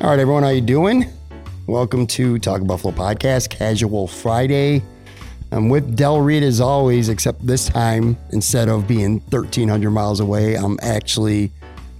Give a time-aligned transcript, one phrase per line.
[0.00, 1.06] All right, everyone, how you doing?
[1.66, 4.82] Welcome to Talk Buffalo Podcast, Casual Friday.
[5.50, 10.56] I'm with Del Reid as always, except this time, instead of being 1,300 miles away,
[10.56, 11.52] I'm actually,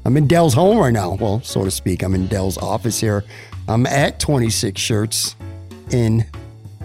[0.04, 1.14] I'm in Del's home right now.
[1.14, 3.24] Well, so to speak, I'm in Del's office here.
[3.68, 5.36] I'm at 26 Shirts
[5.90, 6.26] in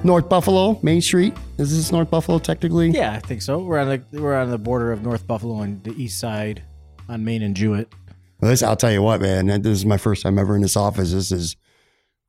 [0.04, 1.34] North Buffalo, Main Street.
[1.58, 2.92] Is this North Buffalo technically?
[2.92, 3.60] Yeah, I think so.
[3.60, 6.64] We're on the we're on the border of North Buffalo and the east side
[7.10, 7.92] on Main and Jewett.
[8.40, 9.48] Well, this, I'll tell you what, man.
[9.48, 11.12] This is my first time ever in this office.
[11.12, 11.56] This is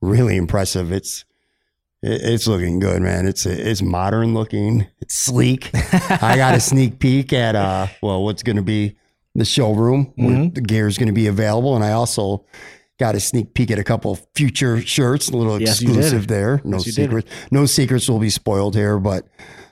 [0.00, 0.90] really impressive.
[0.92, 1.24] It's
[2.02, 3.26] it's looking good, man.
[3.26, 4.86] It's it's modern looking.
[5.00, 5.70] It's sleek.
[5.74, 8.96] I got a sneak peek at uh well, what's going to be
[9.34, 10.54] the showroom where Mhm.
[10.54, 12.44] the gear is going to be available, and I also
[12.98, 16.60] got a sneak peek at a couple future shirts, a little Yes, exclusive there.
[16.64, 17.30] No Yes, secrets.
[17.50, 19.26] No secrets will be spoiled here, but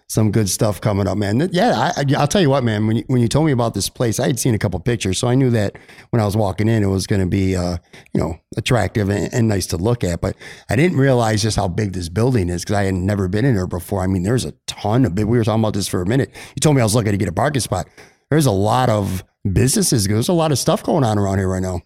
[0.09, 1.51] some good stuff coming up, man.
[1.53, 2.87] Yeah, I, I'll tell you what, man.
[2.87, 5.19] When you, when you told me about this place, I had seen a couple pictures,
[5.19, 5.77] so I knew that
[6.11, 7.77] when I was walking in, it was going to be, uh,
[8.15, 10.23] you know, attractive and, and nice to look at.
[10.23, 10.37] But
[10.71, 13.55] I didn't realize just how big this building is because I had never been in
[13.55, 14.03] there before.
[14.03, 15.27] I mean, there's a ton of big.
[15.27, 16.31] We were talking about this for a minute.
[16.57, 17.87] You told me I was looking to get a parking spot.
[18.31, 20.07] There's a lot of businesses.
[20.07, 21.83] There's a lot of stuff going on around here right now.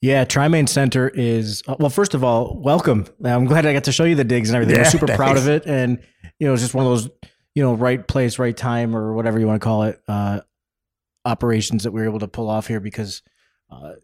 [0.00, 1.90] Yeah, Tri-Main Center is uh, well.
[1.90, 3.06] First of all, welcome.
[3.24, 4.76] I'm glad I got to show you the digs and everything.
[4.76, 5.98] Yeah, I'm super proud of it, and
[6.38, 7.08] you know, it's just one of those
[7.56, 10.40] you know right place, right time, or whatever you want to call it, uh,
[11.24, 13.22] operations that we were able to pull off here because.
[13.68, 13.94] Uh,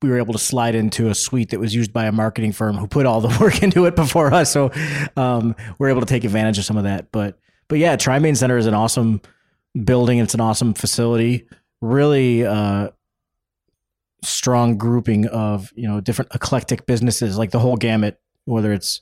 [0.00, 2.76] we were able to slide into a suite that was used by a marketing firm
[2.76, 4.50] who put all the work into it before us.
[4.50, 4.72] So
[5.16, 7.12] um, we're able to take advantage of some of that.
[7.12, 9.20] But but yeah, Tri-Main Center is an awesome
[9.84, 10.18] building.
[10.18, 11.46] It's an awesome facility.
[11.80, 12.90] Really uh,
[14.24, 19.00] strong grouping of you know different eclectic businesses, like the whole gamut, whether it's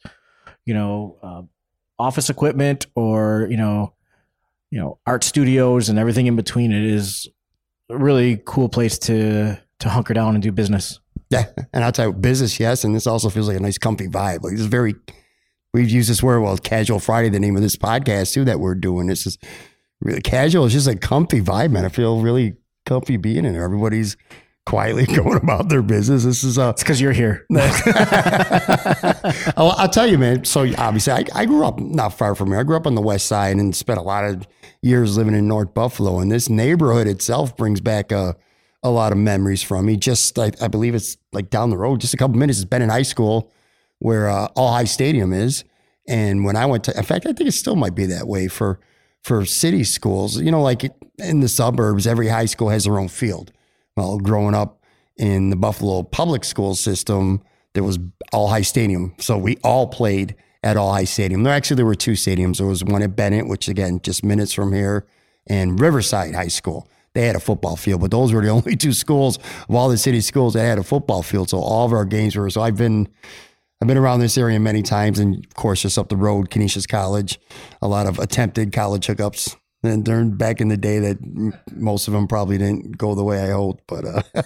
[0.66, 1.42] you know uh,
[2.00, 3.92] office equipment or you know
[4.70, 6.72] you know art studios and everything in between.
[6.72, 7.28] It is
[7.90, 10.98] a really cool place to to hunker down and do business.
[11.30, 14.42] Yeah, and you, business, yes, and this also feels like a nice, comfy vibe.
[14.42, 14.94] Like is very.
[15.72, 18.74] We've used this word, well, casual Friday, the name of this podcast too that we're
[18.74, 19.06] doing.
[19.06, 19.38] This is
[20.00, 20.64] really casual.
[20.64, 21.84] It's just a comfy vibe, man.
[21.84, 22.56] I feel really
[22.86, 23.62] comfy being in there.
[23.62, 24.16] Everybody's
[24.70, 26.22] quietly going about their business.
[26.22, 27.44] This is uh It's because you're here.
[29.56, 30.44] I'll, I'll tell you, man.
[30.44, 32.60] So obviously, I, I grew up not far from here.
[32.60, 34.46] I grew up on the west side and spent a lot of
[34.80, 36.20] years living in North Buffalo.
[36.20, 38.36] And this neighborhood itself brings back a,
[38.84, 39.96] a lot of memories from me.
[39.96, 42.60] Just I, I believe it's like down the road, just a couple minutes.
[42.60, 43.50] It's been in high school
[43.98, 45.64] where uh, All High Stadium is.
[46.06, 48.46] And when I went to, in fact, I think it still might be that way
[48.46, 48.78] for
[49.24, 50.40] for city schools.
[50.40, 50.84] You know, like
[51.18, 53.52] in the suburbs, every high school has their own field.
[53.96, 54.82] Well, growing up
[55.16, 57.42] in the Buffalo public school system,
[57.74, 57.98] there was
[58.32, 61.42] All High Stadium, so we all played at All High Stadium.
[61.42, 62.58] There actually there were two stadiums.
[62.58, 65.06] There was one at Bennett, which again just minutes from here,
[65.46, 66.88] and Riverside High School.
[67.12, 69.38] They had a football field, but those were the only two schools
[69.68, 71.50] of all the city schools that had a football field.
[71.50, 72.50] So all of our games were.
[72.50, 73.08] So I've been
[73.80, 76.86] I've been around this area many times, and of course, just up the road, Canisius
[76.86, 77.40] College,
[77.80, 81.18] a lot of attempted college hookups And during back in the day, that
[81.72, 83.84] most of them probably didn't go the way I hoped.
[83.86, 84.22] But uh,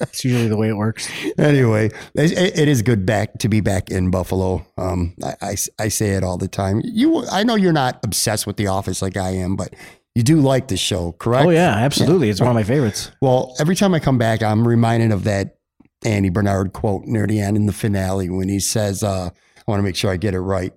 [0.00, 1.08] It's usually the way it works.
[1.38, 4.66] anyway, it, it is good back to be back in Buffalo.
[4.76, 6.80] Um, I, I, I say it all the time.
[6.84, 9.74] You, I know you're not obsessed with The Office like I am, but
[10.14, 11.46] you do like the show, correct?
[11.46, 12.30] Oh yeah, absolutely.
[12.30, 13.10] It's one of my favorites.
[13.20, 15.58] Well, every time I come back, I'm reminded of that
[16.04, 19.78] Andy Bernard quote near the end in the finale when he says, uh, "I want
[19.78, 20.72] to make sure I get it right."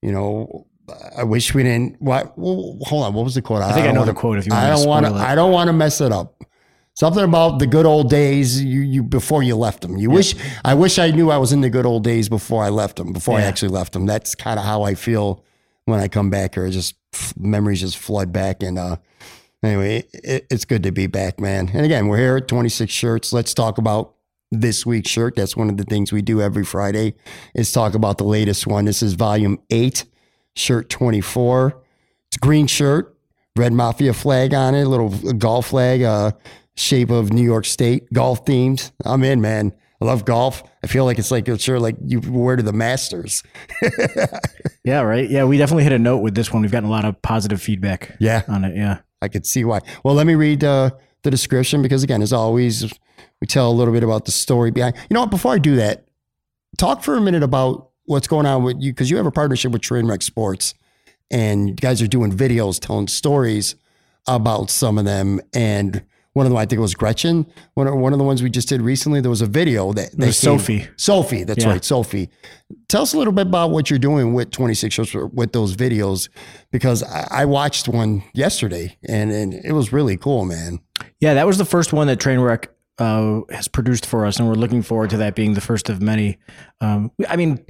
[0.00, 0.66] You know,
[1.16, 2.00] I wish we didn't.
[2.00, 2.36] What?
[2.38, 3.14] Well, hold on.
[3.14, 3.62] What was the quote?
[3.62, 4.38] I think I, know wanna, the quote.
[4.38, 5.12] If you I want don't want to.
[5.14, 6.42] I don't want to mess it up.
[6.94, 8.62] Something about the good old days.
[8.62, 9.96] You, you before you left them.
[9.96, 10.34] You wish.
[10.64, 13.12] I wish I knew I was in the good old days before I left them.
[13.12, 14.06] Before I actually left them.
[14.06, 15.42] That's kind of how I feel
[15.86, 16.68] when I come back here.
[16.70, 16.94] Just
[17.38, 18.78] memories just flood back and.
[18.78, 18.96] uh
[19.62, 21.70] Anyway, it, it's good to be back, man.
[21.72, 23.32] And again, we're here at 26 shirts.
[23.32, 24.14] Let's talk about
[24.50, 25.36] this week's shirt.
[25.36, 27.14] That's one of the things we do every Friday
[27.54, 28.84] is talk about the latest one.
[28.84, 30.04] This is volume eight,
[30.56, 31.82] shirt 24.
[32.28, 33.16] It's a green shirt,
[33.56, 36.32] red mafia flag on it, little golf flag, uh,
[36.76, 38.90] shape of New York State, golf themed.
[39.04, 39.72] I'm in, man.
[40.00, 40.62] I love golf.
[40.82, 43.42] I feel like it's like it's sure like you wear to the Masters.
[44.84, 45.30] Yeah, right.
[45.30, 46.60] Yeah, we definitely hit a note with this one.
[46.60, 48.42] We've gotten a lot of positive feedback Yeah.
[48.48, 48.76] on it.
[48.76, 48.98] Yeah.
[49.22, 49.80] I could see why.
[50.04, 50.90] Well, let me read uh,
[51.22, 52.92] the description because, again, as always,
[53.40, 54.96] we tell a little bit about the story behind.
[55.08, 55.30] You know what?
[55.30, 56.04] Before I do that,
[56.76, 59.72] talk for a minute about what's going on with you because you have a partnership
[59.72, 60.74] with Trainwreck Sports,
[61.30, 63.76] and you guys are doing videos telling stories
[64.26, 65.40] about some of them.
[65.54, 66.02] And
[66.32, 67.46] one of them, I think it was Gretchen.
[67.74, 70.10] One of, one of the ones we just did recently, there was a video that
[70.16, 70.88] was Sophie.
[70.96, 71.70] Sophie, that's Yeah.
[71.70, 72.28] right, Sophie.
[72.88, 76.28] Tell us a little bit about what you're doing with 26 shows with those videos,
[76.72, 80.80] because I, I watched one yesterday and, and it was really cool, man.
[81.20, 82.66] Yeah, that was the first one that Trainwreck
[82.98, 86.00] uh, has produced for us, and we're looking forward to that being the first of
[86.02, 86.38] many.
[86.80, 87.64] Um, I mean,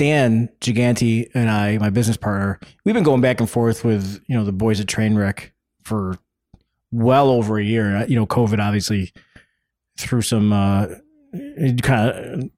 [0.00, 4.34] Dan Giganti and I, my business partner, we've been going back and forth with you
[4.34, 5.50] know the boys at Trainwreck
[5.84, 6.16] for
[6.90, 8.06] well over a year.
[8.06, 9.12] You know, COVID obviously
[9.98, 10.86] threw some uh,
[11.82, 12.50] kind of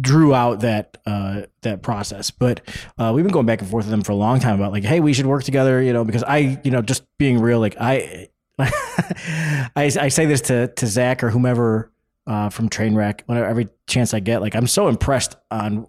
[0.00, 2.30] drew out that uh, that process.
[2.30, 2.62] But
[2.96, 4.84] uh, we've been going back and forth with them for a long time about like,
[4.84, 5.82] hey, we should work together.
[5.82, 10.40] You know, because I, you know, just being real, like I, I, I say this
[10.42, 11.92] to to Zach or whomever
[12.26, 14.40] uh, from Trainwreck whenever every chance I get.
[14.40, 15.88] Like, I'm so impressed on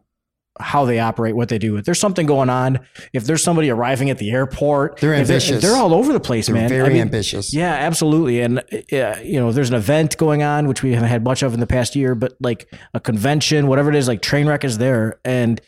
[0.60, 1.78] how they operate, what they do.
[1.78, 2.80] If there's something going on,
[3.12, 5.56] if there's somebody arriving at the airport, They're ambitious.
[5.58, 6.70] if they're all over the place, They're man.
[6.70, 7.54] very I mean, ambitious.
[7.54, 8.42] yeah, absolutely.
[8.42, 11.54] And uh, you know, there's an event going on which we haven't had much of
[11.56, 15.20] in the past year, but like a convention, whatever it is, like Trainwreck is there,
[15.26, 15.60] and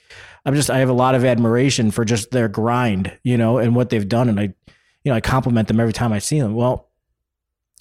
[0.45, 3.75] I'm just I have a lot of admiration for just their grind, you know, and
[3.75, 6.53] what they've done, and I, you know, I compliment them every time I see them.
[6.53, 6.91] Well,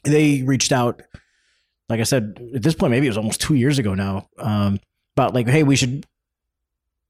[0.04, 1.02] they reached out,
[1.90, 4.80] like I said, at this point, maybe it was almost two years ago now, um,
[5.16, 6.06] about like, hey, we should.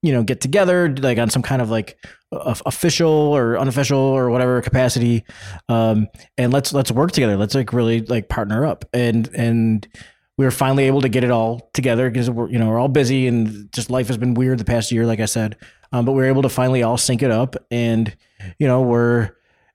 [0.05, 1.99] You know, get together like on some kind of like
[2.31, 5.25] official or unofficial or whatever capacity,
[5.69, 7.37] um, and let's let's work together.
[7.37, 8.85] Let's like really like partner up.
[8.93, 9.89] And and
[10.37, 12.89] we were finally able to get it all together because we're you know we're all
[12.89, 15.57] busy and just life has been weird the past year, like I said.
[15.93, 18.15] Um, but we were able to finally all sync it up, and
[18.59, 19.31] you know we're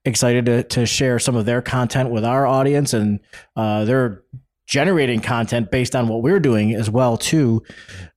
[0.05, 3.19] excited to to share some of their content with our audience, and
[3.55, 4.23] uh, they're
[4.69, 7.63] generating content based on what we're doing as well too.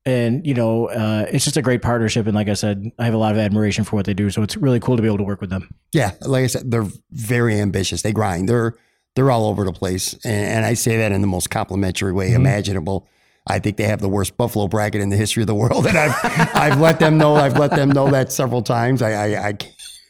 [0.04, 2.26] And you know, uh, it's just a great partnership.
[2.26, 4.28] And like I said, I have a lot of admiration for what they do.
[4.30, 5.68] So it's really cool to be able to work with them.
[5.92, 8.02] Yeah, like I said, they're very ambitious.
[8.02, 8.48] They grind.
[8.48, 8.74] They're
[9.16, 12.30] they're all over the place, and, and I say that in the most complimentary way
[12.30, 12.36] Mhm.
[12.36, 13.08] imaginable.
[13.46, 15.96] I think they have the worst Buffalo bracket in the history of the world, and
[15.98, 16.14] I've
[16.54, 17.34] I've let them know.
[17.36, 19.00] I've let them know that several times.
[19.02, 19.58] I I, I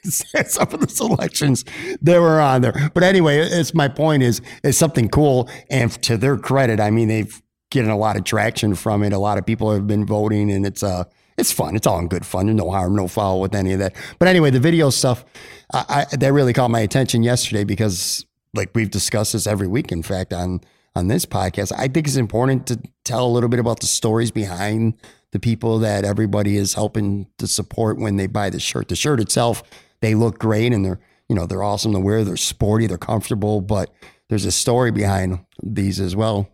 [0.46, 1.64] some of the selections
[2.00, 6.16] that were on there, but anyway, it's my point is it's something cool, and to
[6.16, 7.42] their credit, I mean they've
[7.72, 9.12] getting a lot of traction from it.
[9.12, 11.04] A lot of people have been voting, and it's uh
[11.36, 11.74] it's fun.
[11.74, 12.54] It's all in good fun.
[12.54, 13.96] No harm, no foul with any of that.
[14.18, 15.24] But anyway, the video stuff
[15.72, 19.90] I, I, that really caught my attention yesterday because, like we've discussed this every week,
[19.90, 20.60] in fact, on
[20.94, 21.72] on this podcast.
[21.76, 24.94] I think it's important to tell a little bit about the stories behind
[25.30, 28.88] the people that everybody is helping to support when they buy the shirt.
[28.88, 29.62] The shirt itself,
[30.02, 32.24] they look great and they're you know they're awesome to wear.
[32.24, 33.90] They're sporty, they're comfortable, but
[34.28, 36.48] there's a story behind these as well.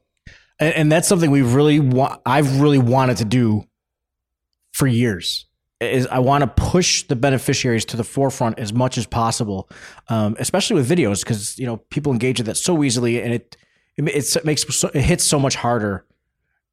[0.60, 3.64] and, and that's something we've really wa- I've really wanted to do
[4.72, 5.46] for years.
[5.80, 9.68] Is I want to push the beneficiaries to the forefront as much as possible,
[10.08, 13.56] um, especially with videos, because you know people engage with that so easily, and it
[13.96, 16.04] it, it makes it hits so much harder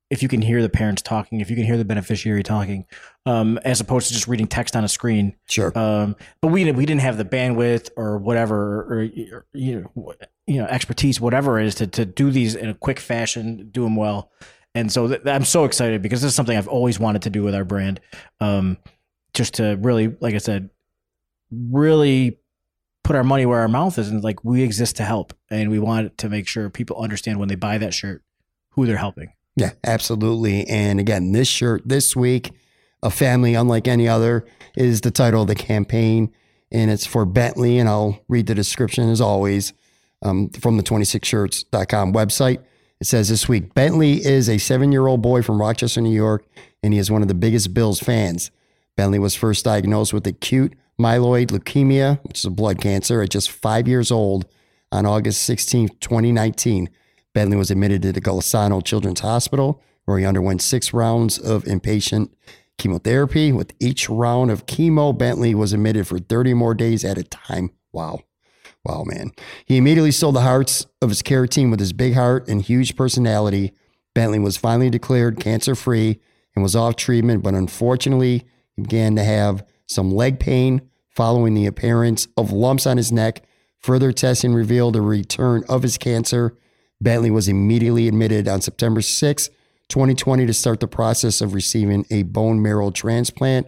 [0.10, 2.86] if you can hear the parents talking, if you can hear the beneficiary talking,
[3.26, 5.36] um, as opposed to just reading text on a screen.
[5.50, 5.78] Sure.
[5.78, 9.04] Um, but we we didn't have the bandwidth or whatever, or,
[9.54, 10.14] you know,
[10.46, 13.84] you know, expertise, whatever it is, to to do these in a quick fashion, do
[13.84, 14.32] them well.
[14.76, 17.44] And so th- I'm so excited because this is something I've always wanted to do
[17.44, 18.00] with our brand.
[18.40, 18.78] Um,
[19.34, 20.70] just to really, like I said,
[21.52, 22.40] really
[23.04, 25.80] put our money where our mouth is, and like we exist to help, and we
[25.80, 28.24] want to make sure people understand when they buy that shirt
[28.72, 29.32] who they're helping.
[29.56, 30.68] Yeah, absolutely.
[30.68, 32.52] And again, this shirt this week,
[33.02, 34.46] a family unlike any other,
[34.76, 36.34] is the title of the campaign,
[36.72, 37.80] and it's for Bentley.
[37.80, 39.74] And I'll read the description as always
[40.22, 42.64] um, from the 26shirts.com website.
[43.00, 46.46] It says this week Bentley is a seven year old boy from Rochester, New York,
[46.84, 48.52] and he is one of the biggest Bills fans.
[48.96, 53.52] Bentley was first diagnosed with acute myeloid leukemia, which is a blood cancer, at just
[53.52, 54.46] five years old
[54.92, 56.90] on August 16, 2019.
[57.36, 62.30] Bentley was admitted to the Golisano Children's Hospital, where he underwent six rounds of inpatient
[62.78, 63.52] chemotherapy.
[63.52, 67.72] With each round of chemo, Bentley was admitted for 30 more days at a time.
[67.92, 68.22] Wow.
[68.86, 69.32] Wow, man.
[69.66, 72.96] He immediately stole the hearts of his care team with his big heart and huge
[72.96, 73.74] personality.
[74.14, 76.22] Bentley was finally declared cancer free
[76.56, 78.46] and was off treatment, but unfortunately,
[78.78, 83.42] he began to have some leg pain following the appearance of lumps on his neck.
[83.80, 86.58] Further testing revealed a return of his cancer.
[87.02, 89.50] Bentley was immediately admitted on September 6,
[89.90, 93.68] 2020, to start the process of receiving a bone marrow transplant.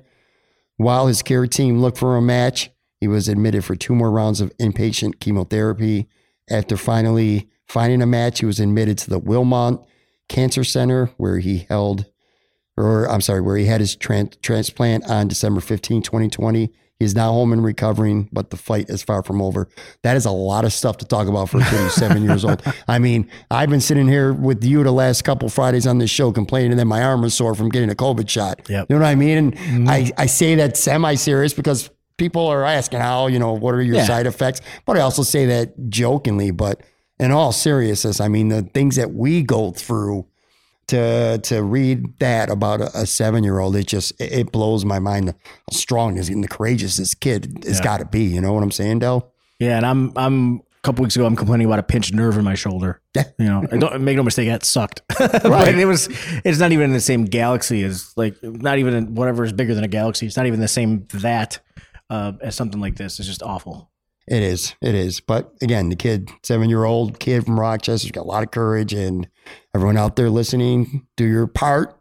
[0.77, 4.41] While his care team looked for a match, he was admitted for two more rounds
[4.41, 6.07] of inpatient chemotherapy.
[6.49, 9.81] After finally finding a match, he was admitted to the Wilmot
[10.29, 12.05] Cancer Center, where he held,
[12.75, 16.71] or I'm sorry, where he had his tran- transplant on December 15, 2020.
[16.99, 19.67] He's now home and recovering, but the fight is far from over.
[20.01, 22.43] That is a lot of stuff to talk about for a kid who's seven years
[22.43, 22.63] old.
[22.87, 26.31] I mean, I've been sitting here with you the last couple Fridays on this show
[26.31, 28.67] complaining that my arm is sore from getting a COVID shot.
[28.67, 28.87] Yep.
[28.89, 29.37] You know what I mean?
[29.37, 29.89] And mm-hmm.
[29.89, 33.81] I, I say that semi serious because people are asking how, you know, what are
[33.81, 34.05] your yeah.
[34.05, 34.61] side effects?
[34.85, 36.81] But I also say that jokingly, but
[37.19, 40.25] in all seriousness, I mean, the things that we go through
[40.87, 44.99] to to read that about a, a seven year old, it just it blows my
[44.99, 47.83] mind how strong and the courageous this kid has yeah.
[47.83, 48.23] got to be.
[48.23, 49.31] You know what I'm saying, Del?
[49.59, 52.43] Yeah, and I'm I'm a couple weeks ago I'm complaining about a pinched nerve in
[52.43, 53.01] my shoulder.
[53.15, 53.23] Yeah.
[53.39, 55.01] You know, don't make no mistake, that sucked.
[55.19, 55.41] right.
[55.41, 56.09] but it was
[56.43, 59.75] it's not even in the same galaxy as like not even in whatever is bigger
[59.75, 60.25] than a galaxy.
[60.25, 61.59] It's not even the same that
[62.09, 63.19] uh, as something like this.
[63.19, 63.91] It's just awful.
[64.27, 64.75] It is.
[64.81, 65.21] It is.
[65.21, 68.93] But again, the kid, seven year old kid from Rochester's got a lot of courage.
[68.93, 69.27] And
[69.77, 71.99] everyone out there listening, do your part,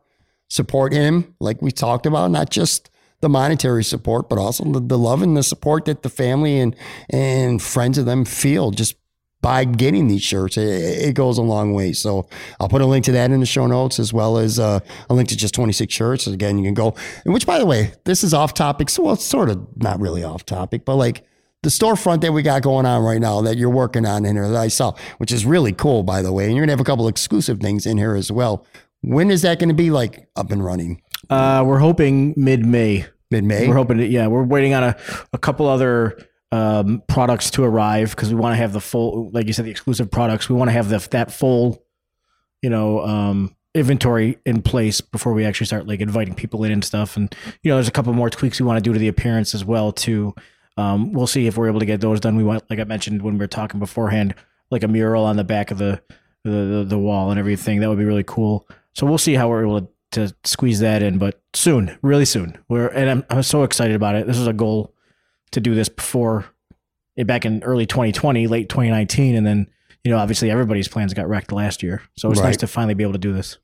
[0.49, 2.89] support him, like we talked about, not just
[3.21, 6.75] the monetary support, but also the, the love and the support that the family and,
[7.11, 8.97] and friends of them feel just
[9.43, 10.57] by getting these shirts.
[10.57, 11.93] It, it, goes a long way.
[11.93, 12.27] So
[12.59, 14.81] I'll put a link to that in the show notes as well as uh,
[15.11, 16.27] a link to just 26 shirts.
[16.27, 16.95] Again, you can go,
[17.27, 18.89] which by the way, this is off topic.
[18.89, 21.27] So well, it's sort of not really off topic, but like
[21.67, 24.49] the storefront that we got going on right now that you're working on in here
[24.49, 26.45] that I saw, which is really cool, by the way.
[26.45, 28.65] And you're gonna have a couple exclusive things in here as well.
[29.01, 31.03] When is that going to be like up and running?
[31.29, 33.07] Uh, we're hoping mid May.
[33.31, 33.69] Mid May.
[33.69, 33.99] We're hoping.
[33.99, 34.97] To, yeah, we're waiting on a,
[35.33, 36.19] a couple other
[36.53, 39.71] um, products to arrive because we want to have the full, like you said, the
[39.71, 40.49] exclusive products.
[40.49, 41.85] We want to have the, that full,
[42.63, 46.85] you know, um, inventory in place before we actually start like inviting people in and
[46.85, 47.17] stuff.
[47.17, 49.55] And you know, there's a couple more tweaks we want to do to the appearance
[49.55, 49.93] as well.
[49.93, 50.35] Too.
[50.77, 52.37] Um, we'll see if we're able to get those done.
[52.37, 54.35] We want, like I mentioned when we were talking beforehand,
[54.71, 56.03] like a mural on the back of the
[56.45, 57.81] the, the, the wall and everything.
[57.81, 58.69] That would be really cool.
[58.95, 62.57] So we'll see how we're able to, to squeeze that in, but soon, really soon.
[62.69, 64.27] We're and I'm I'm so excited about it.
[64.27, 64.95] This is a goal
[65.53, 66.47] to do this before
[67.17, 69.67] eh, back in early 2020, late 2019, and then
[70.05, 72.03] you know obviously everybody's plans got wrecked last year.
[72.17, 72.49] So it's right.
[72.49, 73.59] nice to finally be able to do this.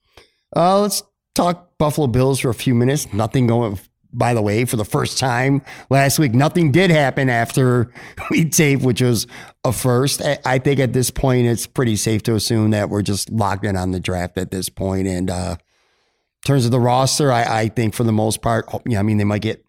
[0.55, 1.03] Uh, let's
[1.35, 3.13] talk Buffalo Bills for a few minutes.
[3.13, 3.79] Nothing going.
[4.13, 7.91] By the way, for the first time last week, nothing did happen after
[8.31, 9.27] we taped, which was
[9.65, 10.21] a first.
[10.45, 13.77] I think at this point, it's pretty safe to assume that we're just locked in
[13.77, 15.07] on the draft at this point.
[15.07, 18.99] And uh, in terms of the roster, I, I think for the most part, yeah,
[18.99, 19.65] I mean, they might get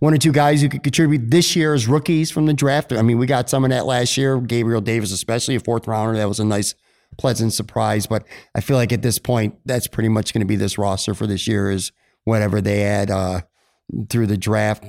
[0.00, 2.92] one or two guys who could contribute this year as rookies from the draft.
[2.92, 4.40] I mean, we got some of that last year.
[4.40, 6.74] Gabriel Davis, especially a fourth rounder, that was a nice,
[7.16, 8.06] pleasant surprise.
[8.06, 11.14] But I feel like at this point, that's pretty much going to be this roster
[11.14, 11.92] for this year is
[12.24, 13.42] whatever they add uh,
[14.08, 14.84] through the draft.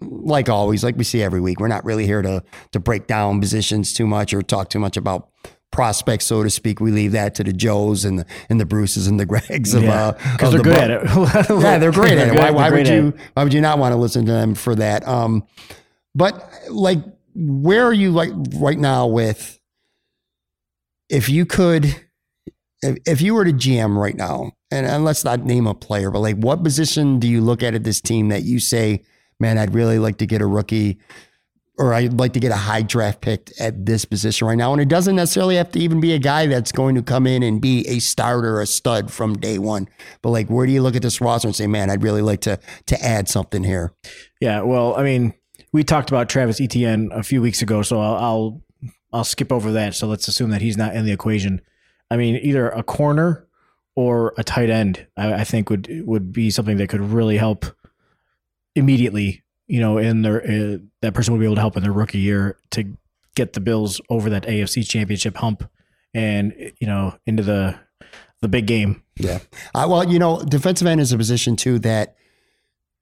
[0.00, 2.42] Like always, like we see every week, we're not really here to
[2.72, 5.28] to break down positions too much or talk too much about
[5.70, 6.80] prospects, so to speak.
[6.80, 9.84] We leave that to the Joes and the and the Bruces and the Gregs of
[9.84, 11.50] yeah, because uh, they're the good at it.
[11.62, 12.38] yeah, they're great at it.
[12.38, 15.06] Why, why would you why would you not want to listen to them for that?
[15.06, 15.46] Um,
[16.14, 16.98] but like,
[17.34, 19.58] where are you like right now with?
[21.08, 21.86] If you could,
[22.82, 26.10] if, if you were to GM right now, and, and let's not name a player,
[26.10, 29.02] but like, what position do you look at at this team that you say,
[29.40, 30.98] man, I'd really like to get a rookie
[31.78, 34.72] or I'd like to get a high draft pick at this position right now.
[34.72, 37.42] And it doesn't necessarily have to even be a guy that's going to come in
[37.44, 39.88] and be a starter, a stud from day one.
[40.20, 42.40] But like, where do you look at this roster and say, man, I'd really like
[42.42, 43.92] to to add something here?
[44.40, 45.34] Yeah, well, I mean,
[45.72, 48.62] we talked about Travis Etienne a few weeks ago, so I'll, I'll
[49.12, 49.94] I'll skip over that.
[49.94, 51.60] So let's assume that he's not in the equation.
[52.10, 53.47] I mean, either a corner
[53.98, 57.66] or a tight end, I, I think would would be something that could really help
[58.76, 59.42] immediately.
[59.66, 62.20] You know, in their uh, that person would be able to help in their rookie
[62.20, 62.96] year to
[63.34, 65.68] get the Bills over that AFC Championship hump
[66.14, 67.76] and you know into the
[68.40, 69.02] the big game.
[69.16, 69.40] Yeah.
[69.74, 72.14] Uh, well, you know, defensive end is a position too that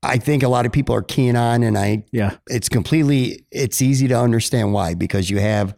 [0.03, 3.83] I think a lot of people are keen on, and I Yeah, it's completely it's
[3.83, 5.77] easy to understand why because you have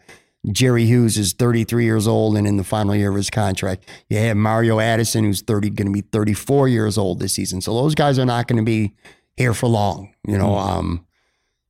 [0.53, 3.89] Jerry Hughes is 33 years old and in the final year of his contract.
[4.09, 7.61] You have Mario Addison who's 30 going to be 34 years old this season.
[7.61, 8.95] So those guys are not going to be
[9.37, 10.15] here for long.
[10.27, 11.07] You know, um,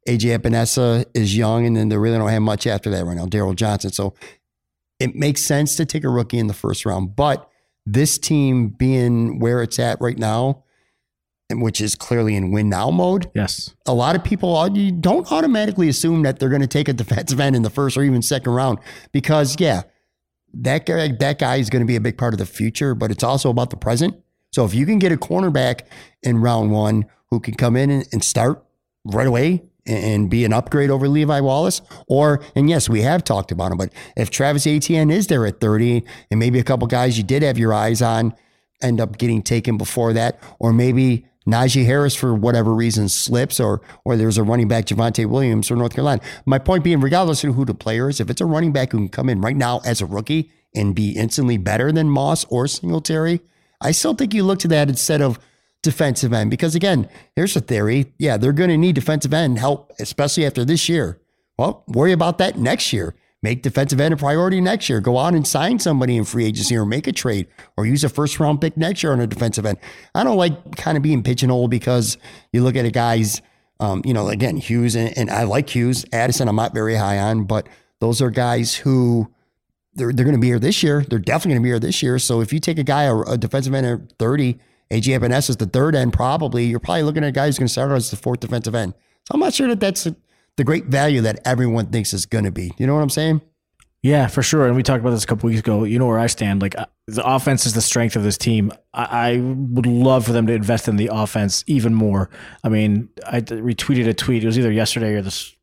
[0.06, 3.26] AJ Epenesa is young and then they really don't have much after that right now.
[3.26, 3.92] Darryl Johnson.
[3.92, 4.14] So
[5.00, 7.48] it makes sense to take a rookie in the first round, but
[7.86, 10.64] this team being where it's at right now,
[11.50, 15.30] which is clearly in win now mode, yes, a lot of people uh, you don't
[15.32, 18.20] automatically assume that they're going to take a defensive end in the first or even
[18.20, 18.78] second round
[19.12, 19.82] because yeah,
[20.52, 23.10] that guy that guy is going to be a big part of the future, but
[23.10, 24.14] it's also about the present.
[24.52, 25.82] So if you can get a cornerback
[26.22, 28.64] in round one who can come in and, and start
[29.04, 33.24] right away and, and be an upgrade over Levi Wallace, or and yes, we have
[33.24, 36.86] talked about him, but if Travis Etienne is there at 30 and maybe a couple
[36.86, 38.34] guys you did have your eyes on
[38.80, 43.80] end up getting taken before that, or maybe Najee Harris for whatever reason slips, or
[44.04, 46.20] or there's a running back Javonte Williams for North Carolina.
[46.44, 48.98] My point being, regardless of who the player is, if it's a running back who
[48.98, 52.66] can come in right now as a rookie and be instantly better than Moss or
[52.68, 53.40] Singletary,
[53.80, 55.38] I still think you look to that instead of
[55.82, 58.12] defensive end because again, here's a theory.
[58.18, 61.18] Yeah, they're going to need defensive end help, especially after this year.
[61.58, 63.14] Well, worry about that next year.
[63.40, 65.00] Make defensive end a priority next year.
[65.00, 68.08] Go out and sign somebody in free agency or make a trade or use a
[68.08, 69.78] first round pick next year on a defensive end.
[70.14, 72.18] I don't like kind of being pigeonholed because
[72.52, 73.40] you look at a guy's,
[73.78, 76.04] um, you know, again, Hughes, and, and I like Hughes.
[76.12, 77.68] Addison, I'm not very high on, but
[78.00, 79.32] those are guys who
[79.94, 81.04] they're, they're going to be here this year.
[81.08, 82.18] They're definitely going to be here this year.
[82.18, 84.58] So if you take a guy, a, a defensive end at 30,
[84.90, 87.66] AJ Epenesa is the third end, probably, you're probably looking at a guy who's going
[87.68, 88.94] to start as the fourth defensive end.
[89.26, 90.16] So I'm not sure that that's a,
[90.58, 92.72] the great value that everyone thinks is going to be.
[92.78, 93.40] You know what I'm saying?
[94.02, 94.66] Yeah, for sure.
[94.66, 95.84] And we talked about this a couple weeks ago.
[95.84, 96.60] You know where I stand.
[96.60, 98.72] Like uh, the offense is the strength of this team.
[98.92, 102.28] I, I would love for them to invest in the offense even more.
[102.64, 104.42] I mean, I retweeted a tweet.
[104.42, 105.54] It was either yesterday or this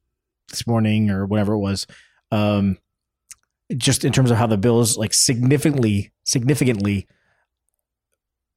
[0.49, 1.85] this morning or whatever it was.
[2.31, 2.77] Um,
[3.75, 7.07] just in terms of how the Bills like significantly, significantly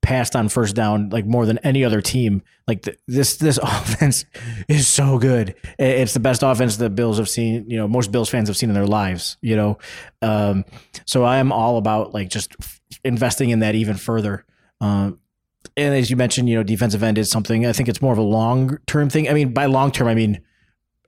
[0.03, 2.43] passed on first down like more than any other team.
[2.67, 4.25] Like th- this this offense
[4.69, 5.55] is so good.
[5.79, 7.69] It's the best offense the Bills have seen.
[7.69, 9.37] You know, most Bills fans have seen in their lives.
[9.41, 9.79] You know,
[10.23, 10.65] um,
[11.07, 14.45] so I am all about like just f- investing in that even further.
[14.81, 15.19] Um,
[15.77, 17.67] and as you mentioned, you know, defensive end is something.
[17.67, 19.29] I think it's more of a long term thing.
[19.29, 20.41] I mean, by long term, I mean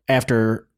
[0.08, 0.68] after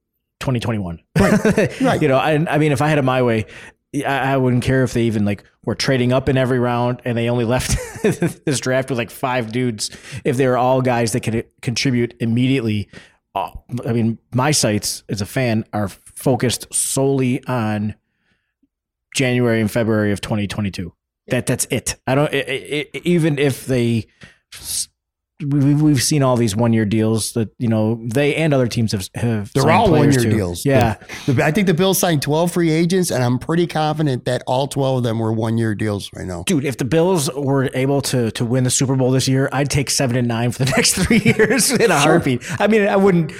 [0.40, 1.00] 2021.
[1.18, 2.02] Right, right.
[2.02, 3.46] you know, I, I mean, if I had it my way,
[3.94, 7.16] I, I wouldn't care if they even like were trading up in every round and
[7.16, 9.90] they only left this draft with like five dudes.
[10.24, 12.88] If they were all guys that could contribute immediately.
[13.34, 13.50] Uh,
[13.86, 17.94] I mean, my sites as a fan are focused solely on
[19.14, 20.92] January and February of 2022.
[21.28, 21.96] That that's it.
[22.06, 24.06] I don't i i even if they
[25.46, 28.92] we've, we've seen all these one year deals that you know they and other teams
[28.92, 30.64] have have They're all one year deals.
[30.64, 34.42] Yeah, The- I think the Bills signed 12 free agents, and I'm pretty confident that
[34.46, 36.44] all 12 of them were one year deals right now.
[36.46, 39.70] dude, if the Bills were able to to win the Super Bowl this year, I'd
[39.70, 42.42] take seven and nine for the next three years in a heartbeat.
[42.60, 43.32] I mean, I wouldn't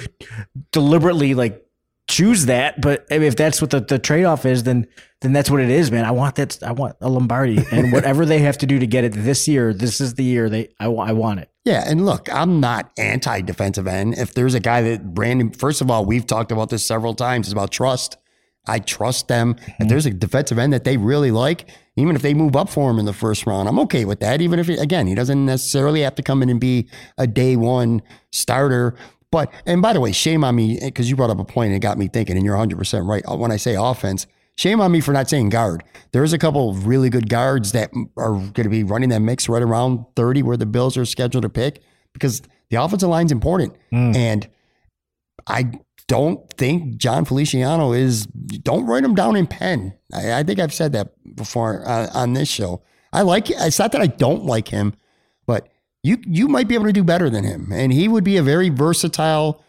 [0.71, 1.59] deliberately like
[2.09, 4.87] choose that, but if that's what the, the trade off is, then
[5.21, 6.03] then that's what it is, man.
[6.05, 6.61] I want that.
[6.61, 9.73] I want a Lombardi, and whatever they have to do to get it this year,
[9.73, 10.69] this is the year they.
[10.79, 11.49] I, I want it.
[11.65, 14.15] Yeah, and look, I'm not anti defensive end.
[14.17, 17.47] If there's a guy that Brandon, first of all, we've talked about this several times.
[17.47, 18.17] It's about trust.
[18.65, 19.55] I trust them.
[19.57, 19.87] If mm-hmm.
[19.87, 22.99] there's a defensive end that they really like, even if they move up for him
[22.99, 24.41] in the first round, I'm okay with that.
[24.41, 27.55] Even if, he, again, he doesn't necessarily have to come in and be a day
[27.55, 28.95] one starter.
[29.31, 31.75] But, and by the way, shame on me, because you brought up a point and
[31.75, 33.23] it got me thinking, and you're 100% right.
[33.37, 35.83] When I say offense, shame on me for not saying guard.
[36.11, 39.49] There's a couple of really good guards that are going to be running that mix
[39.49, 41.81] right around 30 where the Bills are scheduled to pick
[42.13, 43.75] because the offensive line's important.
[44.15, 44.47] And
[45.47, 45.71] I
[46.07, 49.93] don't think Jon Feliciano is, don't write him down in pen.
[50.13, 52.83] I, I think I've said that before uh, on this show.
[53.11, 54.93] I like, it's not that I don't like him,
[55.45, 55.69] but
[56.03, 57.71] you, you might be able to do better than him.
[57.71, 59.63] And he would be a very versatile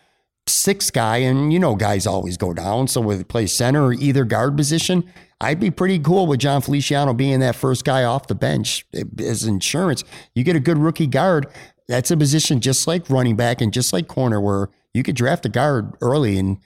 [0.47, 1.19] six guy.
[1.19, 2.89] And you know, guys always go down.
[2.89, 5.05] So whether he plays center or either guard position,
[5.41, 8.87] I'd be pretty cool with Jon Feliciano being that first guy off the bench
[9.19, 10.05] as insurance.
[10.35, 11.47] You get a good rookie guard.
[11.89, 15.45] That's a position just like running back and just like corner where you could draft
[15.45, 16.59] a guard early and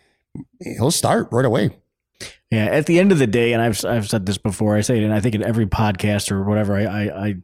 [0.61, 1.71] he'll start right away.
[2.51, 4.77] Yeah, at the end of the day, and I've I've said this before.
[4.77, 7.35] I say it, and I think in every podcast or whatever I I I,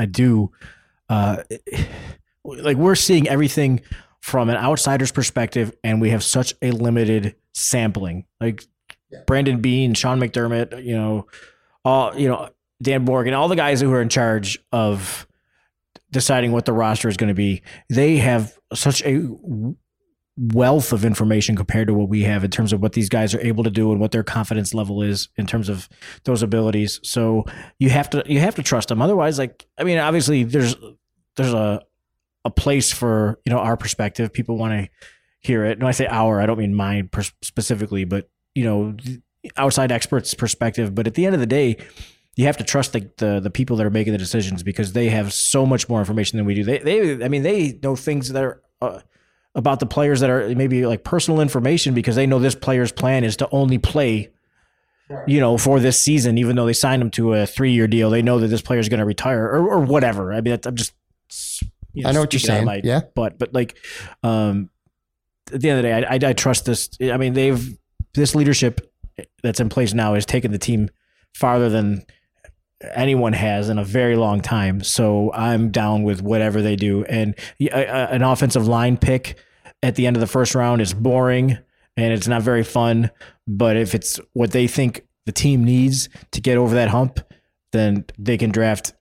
[0.00, 0.50] I do.
[1.08, 1.42] Uh,
[2.44, 3.82] like we're seeing everything
[4.22, 8.24] from an outsider's perspective, and we have such a limited sampling.
[8.40, 8.64] Like
[9.26, 11.26] Brandon Beane, Sean McDermott, you know,
[11.84, 12.48] all you know,
[12.80, 15.26] Dan Borg, and all the guys who are in charge of
[16.12, 17.62] deciding what the roster is going to be.
[17.90, 19.28] They have such a
[20.36, 23.40] wealth of information compared to what we have in terms of what these guys are
[23.40, 25.88] able to do and what their confidence level is in terms of
[26.24, 27.00] those abilities.
[27.02, 27.44] So
[27.78, 29.02] you have to you have to trust them.
[29.02, 30.76] Otherwise, like I mean, obviously there's
[31.36, 31.82] there's a
[32.44, 34.32] a place for you know our perspective.
[34.32, 34.90] People want to
[35.40, 35.78] hear it.
[35.78, 37.10] When I say our, I don't mean mine
[37.42, 38.96] specifically, but you know
[39.56, 40.94] outside experts' perspective.
[40.94, 41.76] But at the end of the day,
[42.36, 45.08] you have to trust the, the, the people that are making the decisions because they
[45.08, 46.64] have so much more information than we do.
[46.64, 48.62] They they I mean they know things that are.
[48.80, 49.00] Uh,
[49.54, 53.22] about the players that are maybe like personal information because they know this player's plan
[53.22, 54.30] is to only play
[55.26, 58.10] you know, for this season, even though they signed him to a three year deal,
[58.10, 60.32] they know that this player is going to retire or, or whatever.
[60.32, 60.92] I mean, I'm just,
[61.92, 62.64] you know, I know what you're saying.
[62.64, 63.02] My, yeah.
[63.14, 63.76] But, but like,
[64.22, 64.70] um,
[65.52, 66.88] at the end of the day, I, I, I, trust this.
[67.00, 67.76] I mean, they've,
[68.14, 68.80] this leadership
[69.42, 70.88] that's in place now has taken the team
[71.34, 72.04] farther than
[72.94, 74.82] anyone has in a very long time.
[74.82, 77.04] So I'm down with whatever they do.
[77.04, 77.34] And
[77.72, 79.36] an offensive line pick
[79.82, 81.58] at the end of the first round is boring
[81.96, 83.10] and it's not very fun.
[83.46, 87.20] But if it's what they think the team needs to get over that hump,
[87.72, 88.94] then they can draft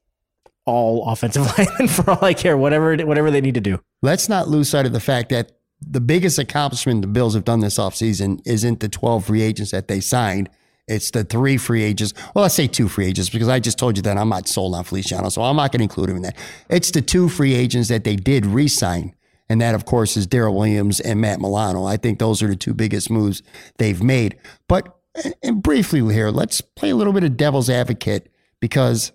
[0.65, 3.81] all offensive linemen for all I care, whatever whatever they need to do.
[4.01, 7.59] Let's not lose sight of the fact that the biggest accomplishment the Bills have done
[7.59, 10.49] this offseason isn't the 12 free agents that they signed.
[10.87, 12.13] It's the three free agents.
[12.35, 14.75] Well, let's say two free agents because I just told you that I'm not sold
[14.75, 16.37] on Feliciano, so I'm not going to include him in that.
[16.69, 19.15] It's the two free agents that they did re-sign,
[19.49, 21.85] and that of course is Daryl Williams and Matt Milano.
[21.85, 23.41] I think those are the two biggest moves
[23.77, 24.37] they've made.
[24.67, 24.95] But
[25.43, 29.11] and briefly here, let's play a little bit of devil's advocate because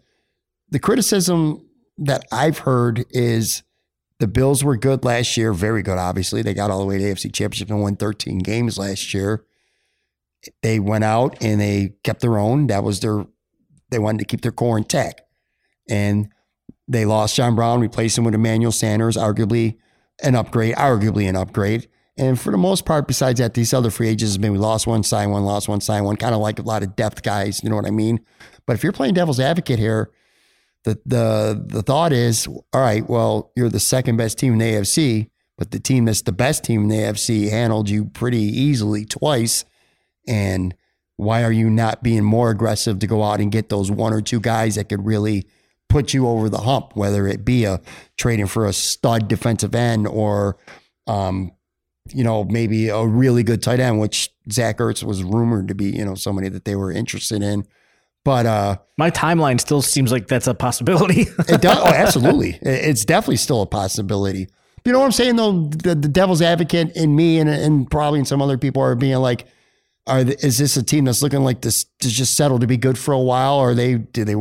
[0.70, 1.66] the criticism
[1.98, 3.62] that I've heard is
[4.18, 5.98] the Bills were good last year, very good.
[5.98, 9.44] Obviously, they got all the way to AFC Championship and won 13 games last year
[10.62, 12.66] they went out and they kept their own.
[12.68, 13.26] That was their,
[13.90, 15.22] they wanted to keep their core intact.
[15.88, 16.28] And
[16.88, 19.76] they lost John Brown, replaced him with Emmanuel Sanders, arguably
[20.22, 21.88] an upgrade, arguably an upgrade.
[22.18, 25.32] And for the most part, besides that, these other free agents, maybe lost one, signed
[25.32, 27.62] one, lost one, signed one, kind of like a lot of depth guys.
[27.62, 28.20] You know what I mean?
[28.66, 30.10] But if you're playing devil's advocate here,
[30.86, 34.64] the the the thought is, all right, well, you're the second best team in the
[34.64, 39.04] AFC, but the team that's the best team in the AFC handled you pretty easily
[39.04, 39.64] twice.
[40.28, 40.74] And
[41.16, 44.20] why are you not being more aggressive to go out and get those one or
[44.20, 45.46] two guys that could really
[45.88, 47.80] put you over the hump, whether it be a
[48.16, 50.56] trading for a stud defensive end or,
[51.06, 51.50] um,
[52.12, 55.86] you know, maybe a really good tight end, which Zach Ertz was rumored to be,
[55.86, 57.66] you know, somebody that they were interested in.
[58.26, 61.20] But uh, my timeline still seems like that's a possibility.
[61.48, 61.78] it does.
[61.78, 62.58] Oh, absolutely.
[62.60, 64.48] It's definitely still a possibility.
[64.84, 65.68] You know what I'm saying, though?
[65.68, 69.18] The, the devil's advocate in me and, and probably in some other people are being
[69.18, 69.46] like,
[70.08, 72.98] are is this a team that's looking like this to just settle to be good
[72.98, 73.54] for a while?
[73.58, 74.34] Or are they do they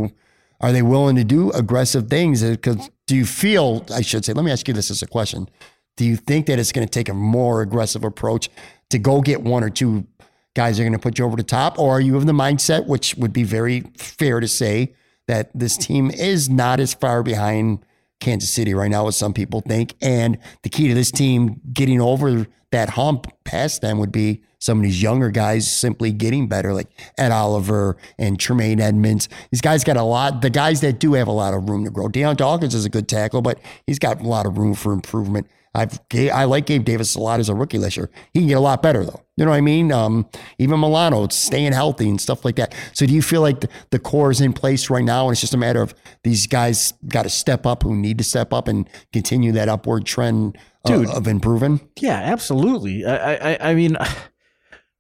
[0.62, 2.42] are they willing to do aggressive things?
[2.42, 4.34] Because do you feel I should say?
[4.34, 5.48] Let me ask you this as a question:
[5.96, 8.50] Do you think that it's going to take a more aggressive approach
[8.90, 10.08] to go get one or two
[10.56, 12.88] guys are going to put you over the top, or are you of the mindset,
[12.88, 14.94] which would be very fair to say,
[15.28, 17.80] that this team is not as far behind
[18.20, 22.00] Kansas City right now as some people think, and the key to this team getting
[22.00, 26.74] over that hump past them would be some of these younger guys simply getting better,
[26.74, 26.88] like
[27.18, 29.30] Ed Oliver and Tremaine Edmunds.
[29.52, 30.42] These guys got a lot.
[30.42, 32.08] The guys that do have a lot of room to grow.
[32.08, 35.48] Dion Dawkins is a good tackle, but he's got a lot of room for improvement.
[35.76, 36.00] I've
[36.32, 38.10] I like Gabe Davis a lot as a rookie last year.
[38.34, 39.22] He can get a lot better though.
[39.38, 39.92] You know what I mean?
[39.92, 42.74] Um, even Milano staying healthy and stuff like that.
[42.94, 45.42] So do you feel like the, the core is in place right now, and it's
[45.42, 48.68] just a matter of these guys got to step up who need to step up
[48.68, 51.82] and continue that upward trend uh, Dude, of improving?
[52.00, 53.06] Yeah, absolutely.
[53.06, 53.98] I I, I mean.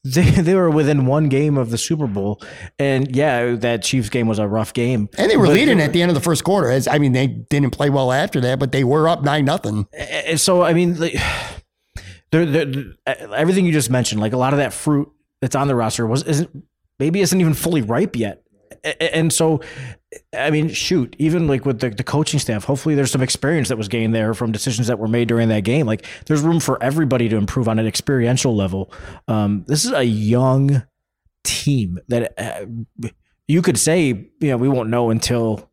[0.05, 2.41] They, they were within one game of the Super Bowl,
[2.77, 5.09] and yeah, that Chiefs game was a rough game.
[5.17, 6.69] And they were but, leading at the end of the first quarter.
[6.69, 9.87] As I mean, they didn't play well after that, but they were up nine nothing.
[9.95, 11.15] Eh, eh, so I mean, like,
[12.31, 15.09] they're, they're, eh, everything you just mentioned, like a lot of that fruit
[15.41, 16.49] that's on the roster was isn't
[16.99, 18.43] maybe isn't even fully ripe yet
[19.00, 19.62] and so
[20.34, 23.78] I mean, shoot, even like with the, the coaching staff, hopefully there's some experience that
[23.78, 25.86] was gained there from decisions that were made during that game.
[25.86, 28.91] Like there's room for everybody to improve on an experiential level.
[29.28, 30.84] Um, this is a young
[31.43, 33.10] team that uh,
[33.48, 34.08] you could say,
[34.39, 35.69] you know, we won't know until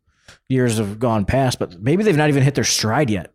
[0.49, 3.33] years have gone past, but maybe they've not even hit their stride yet.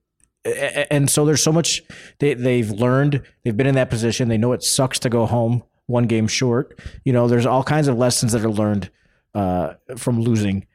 [0.91, 1.83] and so there's so much
[2.21, 3.23] they they've learned.
[3.45, 4.29] They've been in that position.
[4.29, 6.79] They know it sucks to go home one game short.
[7.05, 8.91] You know, there's all kinds of lessons that are learned
[9.35, 10.67] uh, from losing.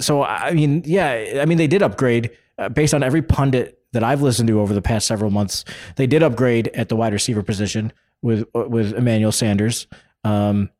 [0.00, 4.02] So I mean, yeah, I mean they did upgrade uh, based on every pundit that
[4.02, 5.64] I've listened to over the past several months.
[5.96, 9.86] They did upgrade at the wide receiver position with with Emmanuel Sanders.
[10.24, 10.70] Um,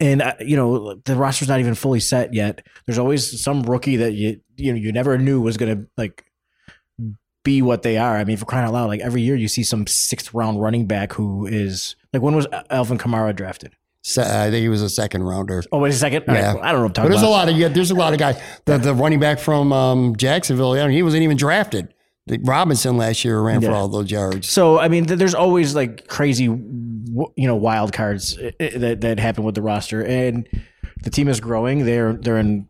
[0.00, 2.66] and uh, you know the roster's not even fully set yet.
[2.84, 6.24] There's always some rookie that you you know you never knew was going to like
[7.44, 8.16] be what they are.
[8.16, 10.86] I mean, for crying out loud, like every year you see some sixth round running
[10.86, 13.72] back who is like when was Alvin Kamara drafted?
[14.16, 15.62] I think he was a second rounder.
[15.72, 16.24] Oh, wait a second.
[16.28, 16.62] Yeah, right.
[16.62, 16.88] I don't know.
[16.88, 17.28] but there's about.
[17.28, 17.68] a lot of yeah.
[17.68, 18.40] There's a lot of guys.
[18.64, 21.92] The, the running back from um, Jacksonville, yeah, he wasn't even drafted.
[22.42, 23.68] Robinson last year ran yeah.
[23.68, 24.48] for all those yards.
[24.48, 29.20] So I mean, there's always like crazy, you know, wild cards eh, eh, that that
[29.20, 30.48] happen with the roster, and
[31.02, 31.84] the team is growing.
[31.84, 32.68] They're they're in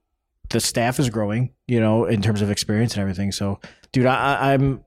[0.51, 3.33] the staff is growing, you know, in terms of experience and everything.
[3.33, 3.61] So,
[3.92, 4.85] dude, I, I'm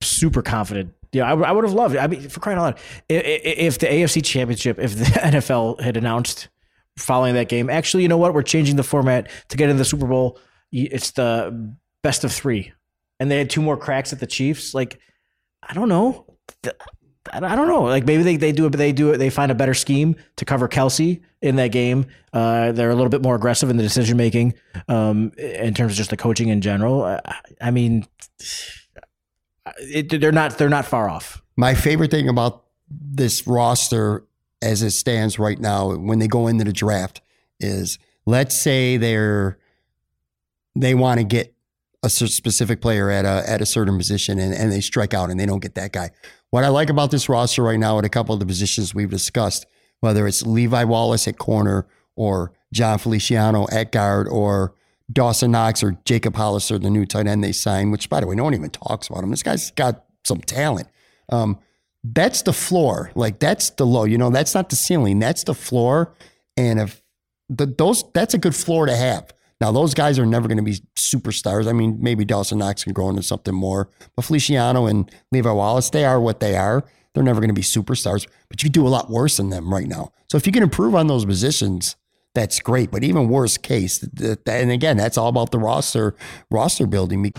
[0.00, 0.92] super confident.
[1.12, 1.98] Yeah, I, I would have loved it.
[1.98, 6.48] I mean, for crying out loud, if, the AFC Championship, if the NFL had announced
[6.98, 8.34] following that game, actually, you know what?
[8.34, 10.38] We're changing the format to get in the Super Bowl.
[10.72, 12.72] It's the best of three
[13.18, 14.74] and they had two more cracks at the Chiefs.
[14.74, 14.98] Like,
[15.62, 16.26] I don't know.
[17.32, 17.82] I don't know.
[17.82, 19.18] Like maybe they, they do it, but they do it.
[19.18, 22.06] They find a better scheme to cover Kelce in that game.
[22.32, 24.54] Uh, they're a little bit more aggressive in the decision making
[24.88, 27.02] um, in terms of just the coaching in general.
[27.02, 27.20] I,
[27.60, 28.06] I mean,
[29.78, 31.42] it, they're not they're not far off.
[31.56, 34.24] My favorite thing about this roster
[34.62, 37.20] as it stands right now, when they go into the draft,
[37.60, 39.58] is let's say they're
[40.74, 41.54] they want to get
[42.02, 45.40] a specific player at a at a certain position and, and they strike out and
[45.40, 46.10] they don't get that guy.
[46.50, 49.10] What I like about this roster right now at a couple of the positions we've
[49.10, 49.66] discussed,
[50.00, 54.74] whether it's Levi Wallace at corner or John Feliciano at guard or
[55.12, 58.34] Dawson Knox or Jacob Hollister, the new tight end they signed, which by the way,
[58.34, 59.30] no one even talks about him.
[59.30, 60.88] This guy's got some talent.
[61.28, 61.58] Um,
[62.02, 63.10] that's the floor.
[63.14, 64.04] Like that's the low.
[64.04, 65.18] You know, that's not the ceiling.
[65.18, 66.14] That's the floor.
[66.56, 67.02] And if
[67.48, 69.32] the, those, that's a good floor to have.
[69.60, 71.66] Now, those guys are never going to be superstars.
[71.66, 75.88] I mean, maybe Dawson Knox can grow into something more, but Feliciano and Levi Wallace,
[75.88, 76.84] they are what they are.
[77.14, 79.86] They're never going to be superstars, but you do a lot worse than them right
[79.86, 80.12] now.
[80.28, 81.96] So if you can improve on those positions,
[82.36, 82.90] that's great.
[82.90, 84.06] But even worst case,
[84.46, 86.14] and again, that's all about the roster
[86.50, 87.32] roster building.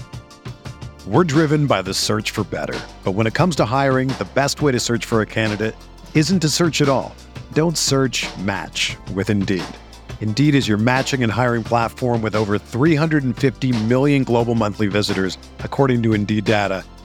[1.05, 4.61] We're driven by the search for better, but when it comes to hiring, the best
[4.61, 5.75] way to search for a candidate
[6.13, 7.15] isn't to search at all.
[7.53, 8.25] Don't search.
[8.39, 9.63] Match with Indeed.
[10.19, 16.01] Indeed is your matching and hiring platform with over 350 million global monthly visitors, according
[16.03, 16.83] to Indeed data,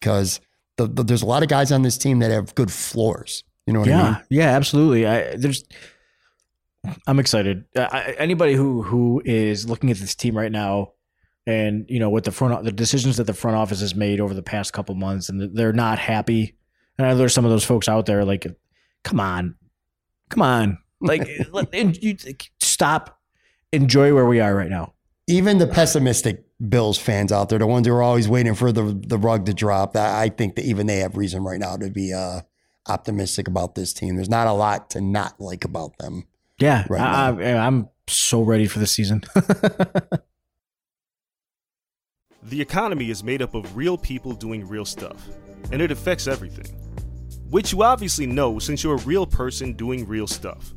[0.00, 0.40] because
[0.76, 3.44] the, the, there's a lot of guys on this team that have good floors.
[3.66, 4.22] You know what yeah, I mean?
[4.30, 5.06] Yeah, absolutely.
[5.06, 5.64] I there's
[7.06, 7.64] I'm excited.
[7.76, 10.92] I, anybody who who is looking at this team right now,
[11.46, 14.34] and you know, with the front the decisions that the front office has made over
[14.34, 16.56] the past couple months, and they're not happy.
[16.98, 18.46] And I know there's some of those folks out there like,
[19.04, 19.54] come on,
[20.30, 21.28] come on, like,
[21.72, 22.16] you,
[22.60, 23.18] stop,
[23.72, 24.94] enjoy where we are right now.
[25.26, 28.82] Even the pessimistic Bills fans out there, the ones who are always waiting for the
[28.82, 29.96] the rug to drop.
[29.96, 32.42] I think that even they have reason right now to be uh,
[32.88, 34.16] optimistic about this team.
[34.16, 36.26] There's not a lot to not like about them.
[36.58, 39.22] Yeah, right I, I'm so ready for the season.
[42.42, 45.26] the economy is made up of real people doing real stuff,
[45.72, 46.76] and it affects everything.
[47.48, 50.74] Which you obviously know since you're a real person doing real stuff.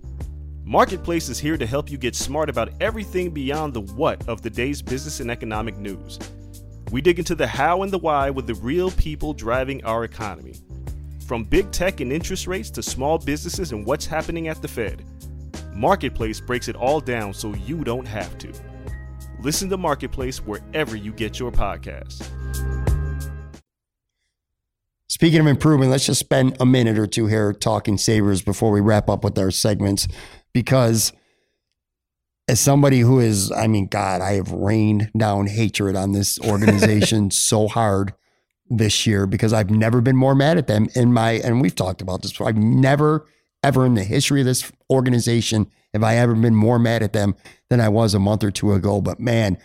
[0.65, 4.49] Marketplace is here to help you get smart about everything beyond the what of the
[4.49, 6.17] day's business and economic news.
[6.89, 10.55] We dig into the how and the why with the real people driving our economy.
[11.27, 15.03] From big tech and interest rates to small businesses and what's happening at the Fed,
[15.73, 18.53] Marketplace breaks it all down so you don't have to.
[19.41, 22.29] Listen to Marketplace wherever you get your podcasts.
[25.23, 28.81] speaking of improvement, let's just spend a minute or two here talking Sabres before we
[28.81, 30.07] wrap up with our segments.
[30.53, 31.11] Because
[32.47, 37.31] as somebody who is, I mean, God, I have rained down hatred on this organization
[37.31, 38.13] so hard
[38.69, 42.01] this year because I've never been more mad at them in my, and we've talked
[42.01, 42.47] about this before.
[42.47, 43.27] I've never,
[43.63, 47.35] ever in the history of this organization have I ever been more mad at them
[47.69, 48.99] than I was a month or two ago.
[48.99, 49.57] But man,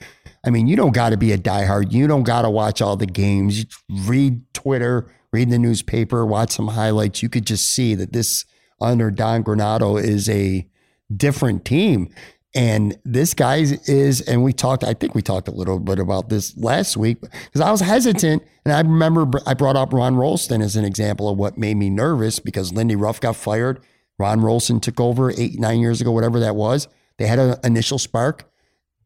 [0.44, 1.92] I mean, you don't got to be a diehard.
[1.92, 3.60] You don't got to watch all the games.
[3.60, 3.64] You
[4.06, 7.22] read Twitter, read the newspaper, watch some highlights.
[7.22, 8.44] You could just see that this
[8.80, 10.68] under Don Granato is a
[11.14, 12.12] different team.
[12.54, 16.28] And this guy is, and we talked, I think we talked a little bit about
[16.28, 18.42] this last week because I was hesitant.
[18.64, 21.90] And I remember I brought up Ron Rolston as an example of what made me
[21.90, 23.80] nervous because Lindy Ruff got fired.
[24.18, 26.88] Ron Rolston took over eight, nine years ago, whatever that was.
[27.18, 28.50] They had an initial spark.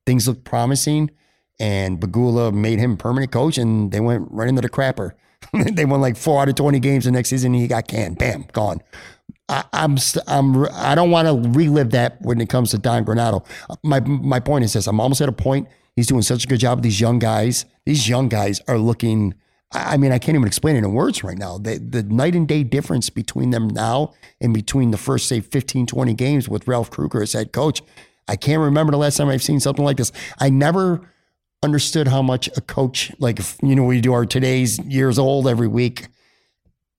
[0.07, 1.11] Things looked promising.
[1.61, 5.13] And Pegula made him permanent coach, and they went right into the crapper.
[5.73, 7.55] they won like four out of 20 games the next season.
[7.55, 8.19] And he got canned.
[8.19, 8.81] Bam, gone.
[9.49, 13.45] I, I'm I'm I don't want to relive that when it comes to Don Granato.
[13.83, 15.69] My my point is this: I'm almost at a point.
[15.95, 17.67] He's doing such a good job with these young guys.
[17.85, 19.35] These young guys are looking.
[19.75, 21.57] I mean, I can't even explain it in words right now.
[21.57, 25.87] The, the night and day difference between them now and between the first, say, 15,
[25.87, 27.81] 20 games with Ralph Krueger as head coach.
[28.29, 30.13] I can't remember the last time I've seen something like this.
[30.39, 31.11] I never
[31.63, 35.69] understood how much a coach, like, you know, we do our today's years old every
[35.69, 36.09] week.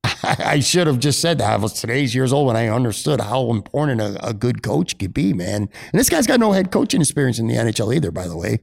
[0.24, 1.52] I should have just said that.
[1.52, 5.14] I was today's years old when I understood how important a, a, good coach could
[5.14, 5.64] be, man.
[5.64, 8.60] And this guy's got no head coaching experience in the NHL either, by the way.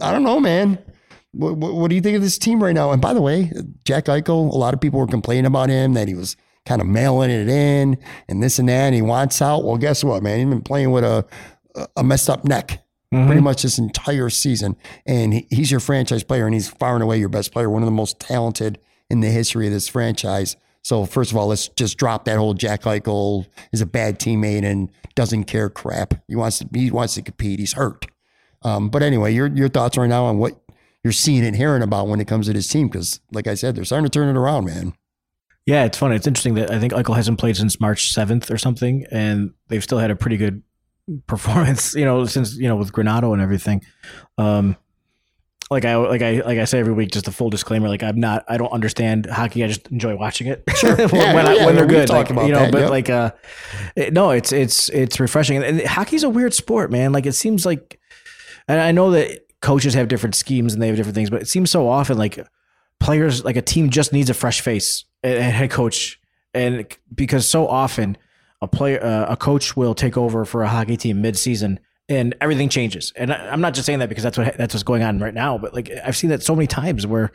[0.00, 0.78] I don't know, man.
[1.32, 2.90] What, what, what do you think of this team right now?
[2.90, 3.52] And by the way,
[3.84, 6.36] Jack Eichel, a lot of people were complaining about him that he was
[6.66, 8.86] kind of mailing it in and this and that.
[8.86, 9.64] And he wants out.
[9.64, 10.38] Well, guess what, man?
[10.38, 11.24] He's been playing with a,
[11.96, 13.26] a messed up neck mm-hmm.
[13.26, 14.76] pretty much this entire season.
[15.06, 17.82] And he, he's your franchise player and he's far and away your best player, one
[17.82, 20.56] of the most talented in the history of this franchise.
[20.82, 24.64] So first of all, let's just drop that whole Jack Eichel is a bad teammate
[24.64, 26.14] and doesn't care crap.
[26.28, 27.58] He wants to he wants to compete.
[27.58, 28.06] He's hurt.
[28.62, 30.58] Um, but anyway, your your thoughts right now on what
[31.04, 32.88] you're seeing and hearing about when it comes to this team?
[32.88, 34.94] Because like I said, they're starting to turn it around, man.
[35.66, 36.16] Yeah, it's funny.
[36.16, 39.84] It's interesting that I think Eichel hasn't played since March seventh or something, and they've
[39.84, 40.62] still had a pretty good
[41.26, 41.94] performance.
[41.94, 43.82] You know, since you know with Granato and everything.
[44.38, 44.76] Um,
[45.70, 47.88] like I like I like I say every week, just a full disclaimer.
[47.88, 49.62] Like I'm not, I don't understand hockey.
[49.62, 50.64] I just enjoy watching it.
[50.74, 50.96] Sure.
[50.96, 52.48] when, yeah, when, yeah, I, when they're good, like, you know.
[52.48, 52.90] That, but yep.
[52.90, 53.30] like, uh,
[53.94, 55.62] it, no, it's it's it's refreshing.
[55.62, 57.12] And hockey's a weird sport, man.
[57.12, 58.00] Like it seems like,
[58.66, 61.48] and I know that coaches have different schemes and they have different things, but it
[61.48, 62.44] seems so often like
[62.98, 66.20] players, like a team, just needs a fresh face and head coach,
[66.52, 68.16] and because so often
[68.62, 72.68] a player, uh, a coach will take over for a hockey team mid-season and everything
[72.68, 73.12] changes.
[73.14, 75.32] And I, am not just saying that because that's what that's what's going on right
[75.32, 77.30] now, but like I've seen that so many times where,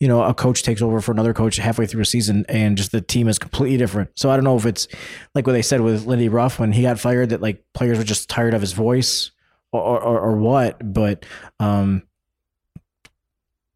[0.00, 2.90] you know, a coach takes over for another coach halfway through a season and just
[2.90, 4.10] the team is completely different.
[4.16, 4.88] So I don't know if it's
[5.34, 8.04] like what they said with Lindy Ruff when he got fired that like players were
[8.04, 9.30] just tired of his voice
[9.72, 11.26] or or, or what, but
[11.60, 12.02] um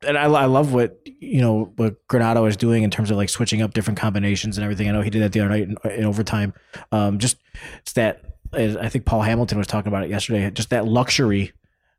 [0.07, 3.29] and I, I love what you know what Granato is doing in terms of like
[3.29, 4.89] switching up different combinations and everything.
[4.89, 6.55] I know he did that the other night in, in overtime.
[6.93, 7.37] Um, just
[7.81, 10.51] it's that I think Paul Hamilton was talking about it yesterday.
[10.51, 11.53] Just that luxury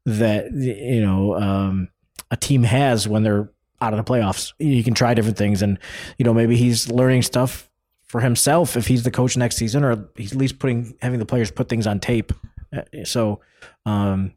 [0.05, 1.89] that you know um,
[2.31, 4.53] a team has when they're out of the playoffs.
[4.59, 5.77] You can try different things, and
[6.17, 7.69] you know maybe he's learning stuff
[8.05, 11.25] for himself if he's the coach next season, or he's at least putting having the
[11.25, 12.33] players put things on tape.
[12.75, 13.41] Uh, so,
[13.85, 14.33] um,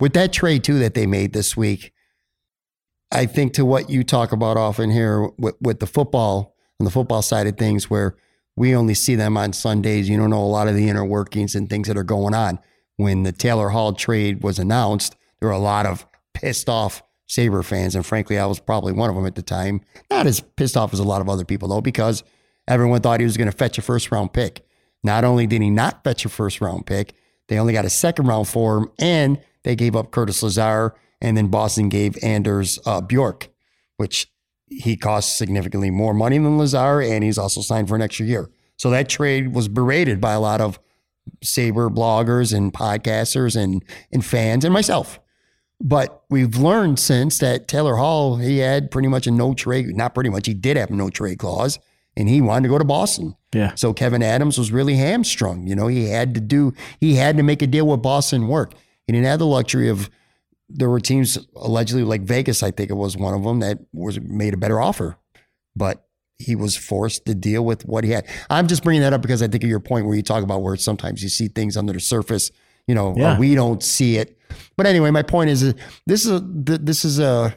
[0.00, 1.92] with that trade too that they made this week,
[3.10, 6.90] I think to what you talk about often here with, with the football and the
[6.90, 8.16] football side of things, where
[8.58, 10.08] we only see them on Sundays.
[10.08, 12.58] You don't know a lot of the inner workings and things that are going on.
[12.96, 17.62] When the Taylor Hall trade was announced, there were a lot of pissed off Sabre
[17.62, 17.94] fans.
[17.94, 19.80] And frankly, I was probably one of them at the time.
[20.10, 22.24] Not as pissed off as a lot of other people, though, because
[22.66, 24.66] everyone thought he was going to fetch a first round pick.
[25.04, 27.14] Not only did he not fetch a first round pick,
[27.46, 31.36] they only got a second round for him, and they gave up Curtis Lazar, and
[31.36, 33.48] then Boston gave Anders uh, Bjork,
[33.96, 34.30] which
[34.66, 38.50] he costs significantly more money than Lazar, and he's also signed for an extra year.
[38.76, 40.78] So that trade was berated by a lot of
[41.42, 45.20] Sabre bloggers and podcasters and, and fans and myself.
[45.80, 50.14] But we've learned since that Taylor Hall, he had pretty much a no trade, not
[50.14, 51.78] pretty much, he did have a no trade clause
[52.16, 53.36] and he wanted to go to Boston.
[53.54, 53.74] Yeah.
[53.76, 55.66] So Kevyn Adams was really hamstrung.
[55.68, 58.74] You know, he had to do, he had to make a deal with Boston work.
[59.06, 60.10] He didn't have the luxury of
[60.68, 64.20] there were teams allegedly like Vegas, I think it was one of them that was
[64.20, 65.16] made a better offer,
[65.74, 66.04] but
[66.38, 68.26] he was forced to deal with what he had.
[68.48, 70.62] I'm just bringing that up because I think of your point where you talk about
[70.62, 72.50] where sometimes you see things under the surface,
[72.86, 73.38] you know, Yeah.
[73.38, 74.38] we don't see it.
[74.76, 75.74] But anyway, my point is
[76.06, 77.56] this is a, this is a,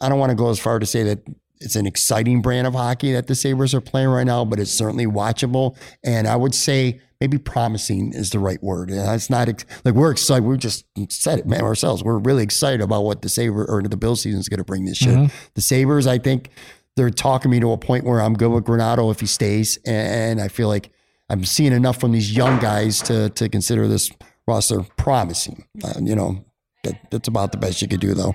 [0.00, 1.20] I don't want to go as far to say that
[1.60, 4.70] it's an exciting brand of hockey that the Sabres are playing right now, but it's
[4.72, 5.76] certainly watchable.
[6.04, 8.90] And I would say maybe promising is the right word.
[8.90, 10.44] And it's not ex- like we're excited.
[10.44, 12.02] We just said it, man, ourselves.
[12.04, 14.84] We're really excited about what the Sabre or the Bill season is going to bring
[14.84, 15.16] this year.
[15.54, 16.50] The Sabres, I think
[16.96, 19.78] they're talking me to a point where I'm good with Granato if he stays.
[19.86, 20.90] And I feel like
[21.28, 24.10] I'm seeing enough from these young guys to, to consider this
[24.46, 25.66] roster promising.
[25.82, 26.44] Uh, you know,
[26.84, 28.34] that, that's about the best you could do though.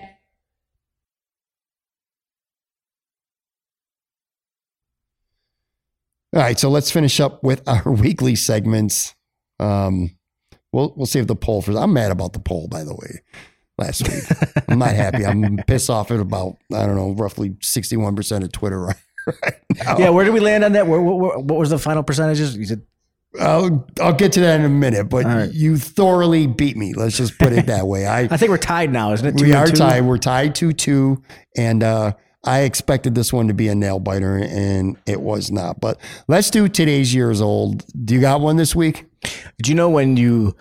[6.34, 9.16] All right, so let's finish up with our weekly segments.
[9.60, 10.16] Um,
[10.72, 11.78] we'll we'll save the poll for.
[11.78, 13.22] I'm mad about the poll, by the way.
[13.78, 14.24] Last week,
[14.68, 15.26] I'm not happy.
[15.26, 18.96] I'm pissed off at about I don't know, roughly 61 percent of Twitter right,
[19.44, 19.98] right now.
[19.98, 20.88] Yeah, where did we land on that?
[20.88, 22.56] Where, what, what was the final percentages?
[22.56, 22.84] You said
[23.40, 25.52] I'll I'll get to that in a minute, but right.
[25.52, 26.94] you thoroughly beat me.
[26.94, 28.06] Let's just put it that way.
[28.06, 29.38] I I think we're tied now, isn't it?
[29.38, 29.74] Two we are two?
[29.74, 30.02] tied.
[30.02, 31.24] We're tied two two,
[31.58, 32.14] and uh,
[32.44, 35.80] I expected this one to be a nail biter, and it was not.
[35.80, 37.86] But let's do today's years old.
[38.04, 39.06] Do you got one this week?
[39.62, 40.56] Do you know when you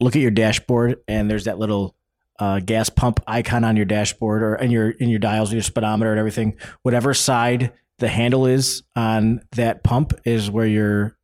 [0.00, 1.94] look at your dashboard and there's that little
[2.38, 6.10] uh, gas pump icon on your dashboard or in your in your dials, your speedometer
[6.10, 6.56] and everything?
[6.82, 11.18] Whatever side the handle is on that pump is where your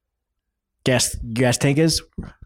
[0.85, 2.03] gas gas tank is.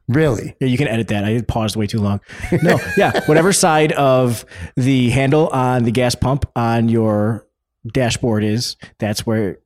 [0.09, 0.55] Really?
[0.61, 1.25] Yeah, you can edit that.
[1.25, 2.21] I paused way too long.
[2.63, 4.45] No, yeah, whatever side of
[4.77, 7.47] the handle on the gas pump on your
[7.93, 9.59] dashboard is, that's where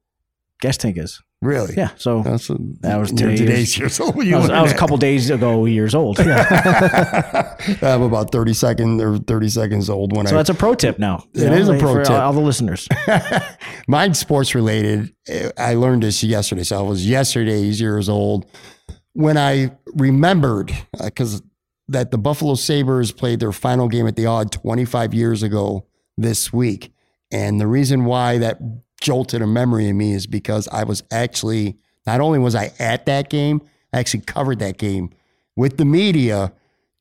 [0.60, 1.20] gas tank is.
[1.42, 1.72] Really?
[1.74, 1.88] Yeah.
[1.96, 4.14] So That's a, That was you're today's- years old.
[4.22, 6.18] I was, I was a couple days ago years old.
[6.26, 7.56] Yeah.
[7.82, 10.98] I'm about 30 seconds or 30 seconds old when So I that's a pro tip
[10.98, 11.24] now.
[11.34, 12.12] It You is a pro for tip.
[12.12, 12.86] All the listeners.
[13.88, 15.14] Mine's sports related.
[15.56, 16.62] I learned this yesterday.
[16.62, 18.44] So I was yesterday's years old
[19.12, 21.42] when I remembered uh, because
[21.88, 25.86] that the Buffalo Sabres played their final game at the Aud 25 years ago
[26.16, 26.92] this week.
[27.32, 28.60] And the reason why that
[29.00, 33.06] jolted a memory in me is because I was actually, not only was I at
[33.06, 33.60] that game,
[33.92, 35.10] I actually covered that game
[35.56, 36.52] with the media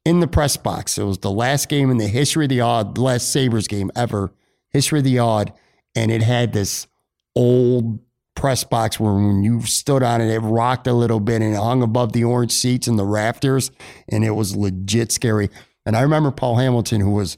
[0.05, 0.97] in the press box.
[0.97, 3.91] It was the last game in the history of the Aud, the last Sabres game
[3.95, 4.31] ever,
[4.71, 5.53] history of the Aud.
[5.95, 6.87] And it had this
[7.35, 7.99] old
[8.39, 11.57] press box where when you stood on it, it rocked a little bit and it
[11.57, 13.69] hung above the orange seats and the rafters.
[14.07, 15.49] And it was legit scary.
[15.85, 17.37] And I remember Paul Hamilton, who was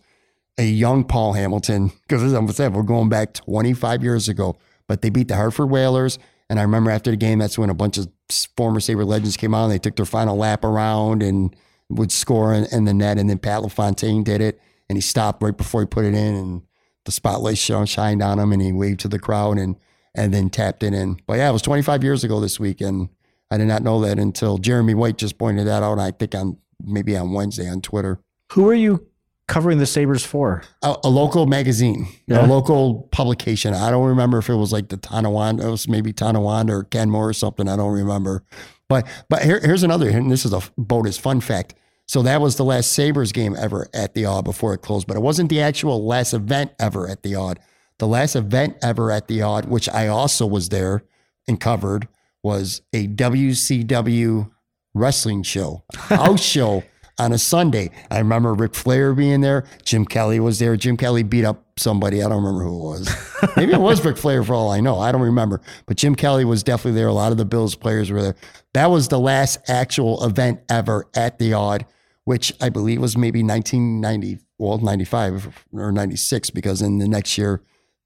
[0.60, 5.02] a young Paul Hamilton, because as I said, we're going back 25 years ago, but
[5.02, 6.20] they beat the Hartford Whalers.
[6.52, 8.08] And I remember after the game, that's when a bunch of
[8.56, 11.56] former Sabre legends came out and they took their final lap around and
[11.89, 13.18] would score in, in the net.
[13.18, 16.36] And then Pat LaFontaine did it and he stopped right before he put it in
[16.36, 16.62] and
[17.06, 19.78] the spotlight shined on him and he waved to the crowd and,
[20.16, 21.20] and then tapped it in.
[21.28, 22.82] But yeah, it was 25 years ago this week.
[22.82, 23.09] And
[23.49, 25.99] I did not know that until Jeremy White just pointed that out.
[25.99, 28.20] I think on maybe on Wednesday on Twitter
[28.53, 29.07] Who are you
[29.47, 30.64] covering the Sabres for?
[30.82, 32.45] a, a local magazine, Yeah.
[32.45, 33.74] a local publication.
[33.74, 37.30] I don't remember if it was like the Tonawanda, it was maybe Tonawanda or Kenmore
[37.30, 37.68] or something.
[37.68, 38.43] I don't remember.
[38.89, 41.76] But but here, here's another, and this is a bonus fun fact.
[42.07, 45.16] So that was the last Sabres game ever at the Aud before it closed, but
[45.16, 47.59] it wasn't the actual last event ever at the Aud.
[48.02, 51.04] The last event ever at the Aud, which I also was there
[51.47, 52.08] and covered,
[52.41, 54.49] was a WCW
[54.95, 56.82] wrestling show, house show
[57.20, 57.91] on a Sunday.
[58.10, 59.66] I remember Ric Flair being there.
[59.86, 60.76] Jim Kelly was there.
[60.78, 62.24] Jim Kelly beat up somebody.
[62.24, 63.54] I don't remember who it was.
[63.56, 64.97] Maybe it was Ric Flair for all I know.
[64.97, 65.62] I don't remember.
[65.86, 67.08] But Jim Kelly was definitely there.
[67.08, 68.36] A lot of the Bills players were there.
[68.74, 71.86] That was the last actual event ever at the Aud,
[72.24, 77.62] which I believe was maybe 1990, well, 95 or 96, because in the next year,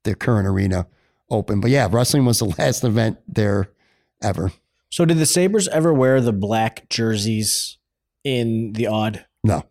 [0.06, 0.86] the current arena
[1.30, 1.60] open.
[1.60, 3.68] But yeah, wrestling was the last event there
[4.22, 4.50] ever.
[4.90, 7.76] So did the Sabres ever wear the black jerseys
[8.24, 9.26] in the Aud?
[9.44, 9.64] No.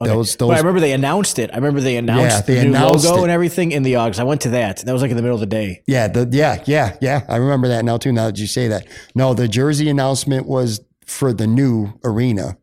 [0.00, 0.10] Okay.
[0.10, 1.50] Those, But I remember they announced it.
[1.52, 3.22] I remember they announced Yeah, they the new announced logo it.
[3.24, 4.18] and everything in the Ogs.
[4.18, 4.78] I went to that.
[4.84, 5.82] That was like in the middle of the day.
[5.86, 7.24] Yeah, the, yeah, yeah, yeah.
[7.28, 8.10] I remember that now too.
[8.10, 12.56] Now that you say that, no, the jersey announcement was for the new arena,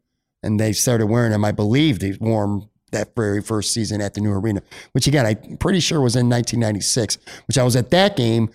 [0.44, 1.46] and they started wearing them.
[1.46, 4.62] I believe they wore them that very first season at the new arena,
[4.92, 7.18] which again I'm pretty sure was in 1996.
[7.48, 8.50] Which I was at that game.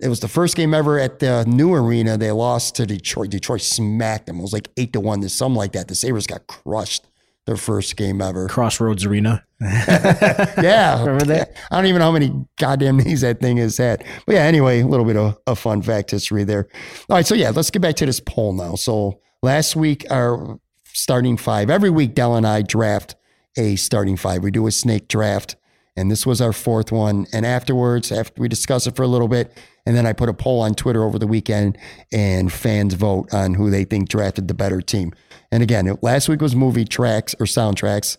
[0.00, 2.18] It was the first game ever at the new arena.
[2.18, 3.30] They lost to Detroit.
[3.30, 4.38] Detroit smacked them.
[4.38, 5.88] It was like eight to one something like that.
[5.88, 7.06] The Sabres got crushed
[7.46, 8.48] their first game ever.
[8.48, 9.44] Crossroads Arena.
[9.60, 11.00] Yeah.
[11.00, 11.56] Remember that?
[11.70, 14.04] I don't even know how many goddamn names that thing has had.
[14.26, 16.68] But yeah, anyway, a little bit of a fun fact history there.
[17.08, 17.26] All right.
[17.26, 18.74] So yeah, let's get back to this poll now.
[18.74, 23.16] So last week, our starting five, every week, Del and I draft
[23.56, 24.42] a starting five.
[24.42, 25.56] We do a snake draft.
[25.96, 27.26] And this was our fourth one.
[27.32, 30.34] And afterwards, after we discuss it for a little bit, and then I put a
[30.34, 31.78] poll on Twitter over the weekend,
[32.12, 35.12] and fans vote on who they think drafted the better team.
[35.52, 38.16] And again, last week was movie tracks or soundtracks.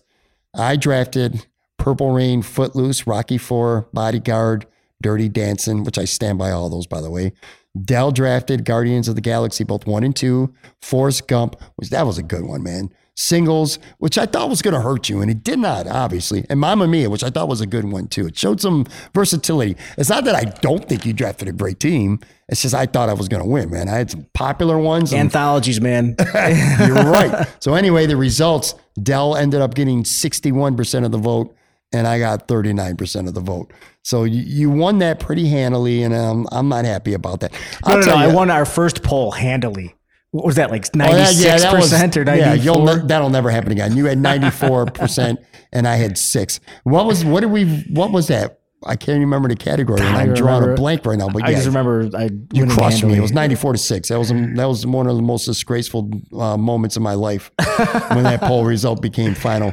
[0.54, 4.66] I drafted Purple Rain, Footloose, Rocky Four, Bodyguard,
[5.02, 7.32] Dirty Dancing, which I stand by all those, by the way.
[7.84, 10.54] Del drafted Guardians of the Galaxy, both one and two.
[10.80, 12.90] Forrest Gump, which that was a good one, man.
[13.18, 16.44] Singles, which I thought was going to hurt you, and it did not, obviously.
[16.50, 18.26] And Mamma Mia, which I thought was a good one too.
[18.26, 19.76] It showed some versatility.
[19.96, 22.20] It's not that I don't think you drafted a great team.
[22.48, 23.88] It's just I thought I was going to win, man.
[23.88, 25.14] I had some popular ones.
[25.14, 26.14] Anthologies, man.
[26.34, 27.48] you're right.
[27.58, 31.56] So anyway, the results, Del ended up getting 61% of the vote
[31.92, 33.72] and I got 39% of the vote.
[34.02, 37.52] So you, you won that pretty handily and um, I'm not happy about that.
[37.52, 38.06] No, I'll no, no.
[38.06, 39.95] tell I won our first poll handily.
[40.36, 43.30] What was that, like Oh, yeah, 96% yeah, was- or 94 Yeah, you'll ne- that'll
[43.30, 43.96] never happen again.
[43.96, 45.36] You had 94%
[45.72, 46.60] and I had 6.
[46.84, 48.60] What was what did we what was that?
[48.84, 51.54] I can't remember the category and I'm drawing a blank right now, but I yeah.
[51.56, 53.16] just remember I you crushed me.
[53.16, 54.08] It was 94 to 6.
[54.08, 57.50] That was that was one of the most disgraceful uh, moments of my life
[58.12, 59.72] when that poll result became final.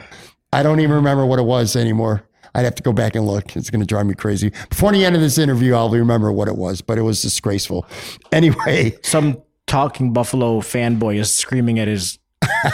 [0.52, 2.28] I don't even remember what it was anymore.
[2.56, 3.56] I'd have to go back and look.
[3.56, 4.52] It's going to drive me crazy.
[4.70, 7.88] Before the end of this interview, I'll remember what it was, but it was disgraceful.
[8.32, 9.42] Anyway, Some
[9.74, 12.20] talking Buffalo fanboy is screaming at his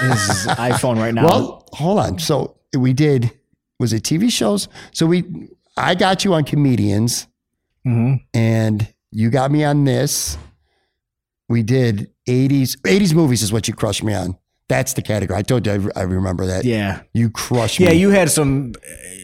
[0.02, 0.20] his
[0.72, 1.26] iPhone right now.
[1.26, 2.20] well, hold on.
[2.20, 3.32] So we did
[3.80, 4.68] was it TV shows?
[4.92, 5.24] So we
[5.78, 7.28] I got you on comedians
[7.88, 8.20] Mhm.
[8.34, 10.38] and you got me on this.
[11.48, 14.38] We did 80s 80s movies is what you crushed me on.
[14.68, 15.40] That's the category.
[15.40, 16.66] I told you I, I remember that.
[16.66, 17.02] Yeah.
[17.14, 17.86] You crushed me.
[17.86, 18.74] Yeah, you had some.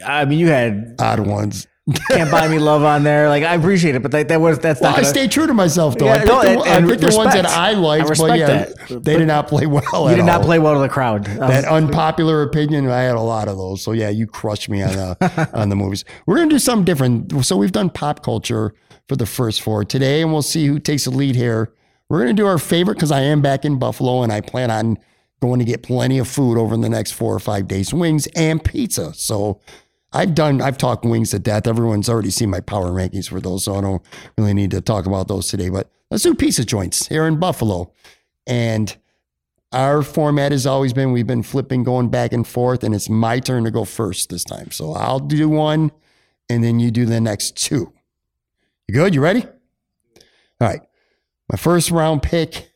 [0.06, 1.68] I mean, you had odd ones.
[2.10, 3.30] "Can't Buy Me Love" on there.
[3.30, 4.98] Like, I appreciate it, but that, that was that's Well, not.
[5.00, 6.06] I gonna- stayed true to myself though.
[6.06, 7.46] Yeah, I picked, no, the, and- I picked the ones that.
[7.46, 9.04] I liked, I but yeah, that.
[9.04, 10.10] they did not play well.
[10.10, 10.46] You did not all.
[10.46, 11.28] play well to the crowd.
[11.28, 12.88] I was- that unpopular opinion.
[12.90, 13.84] I had a lot of those.
[13.84, 14.90] So yeah, you crushed me on
[15.22, 16.06] uh, on the movies.
[16.26, 17.46] We're gonna do something different.
[17.46, 18.74] So we've done pop culture
[19.08, 21.72] for the first four today, and we'll see who takes the lead here.
[22.10, 24.98] We're gonna do our favorite because I am back in Buffalo, and I plan on
[25.42, 28.64] going to get plenty of food over the next four or five days, wings and
[28.64, 29.14] pizza.
[29.14, 29.60] So.
[30.16, 31.68] I've done, I've talked wings to death.
[31.68, 34.02] Everyone's already seen my power rankings for those, so I don't
[34.38, 35.70] really need to talk about those today.
[35.70, 37.92] But let's do pizza joints here in Buffalo.
[38.48, 38.96] And
[39.76, 43.40] our format has always been we've been flipping going back and forth and it's my
[43.40, 45.92] turn to go first this time so i'll do one
[46.50, 47.92] and then you do the next two
[48.88, 50.82] you good you ready all right
[51.52, 52.72] my first round pick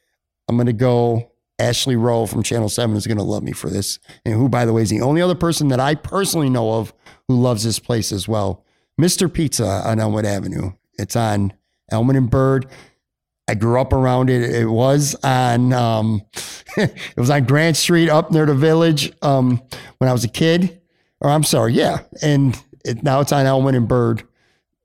[0.48, 3.70] i'm going to go ashley rowe from channel 7 is going to love me for
[3.70, 6.74] this and who by the way is the only other person that i personally know
[6.74, 6.93] of
[7.28, 8.66] who loves this place as well
[8.99, 11.53] mr pizza on elmwood avenue it's on
[11.91, 12.66] elmwood and bird
[13.49, 14.43] I grew up around it.
[14.43, 16.22] It was on um,
[16.78, 19.60] it was on Grant Street up near the village um,
[19.97, 20.80] when I was a kid.
[21.20, 22.01] Or I'm sorry, yeah.
[22.22, 24.24] And it, now it's on Elmwood and Bird.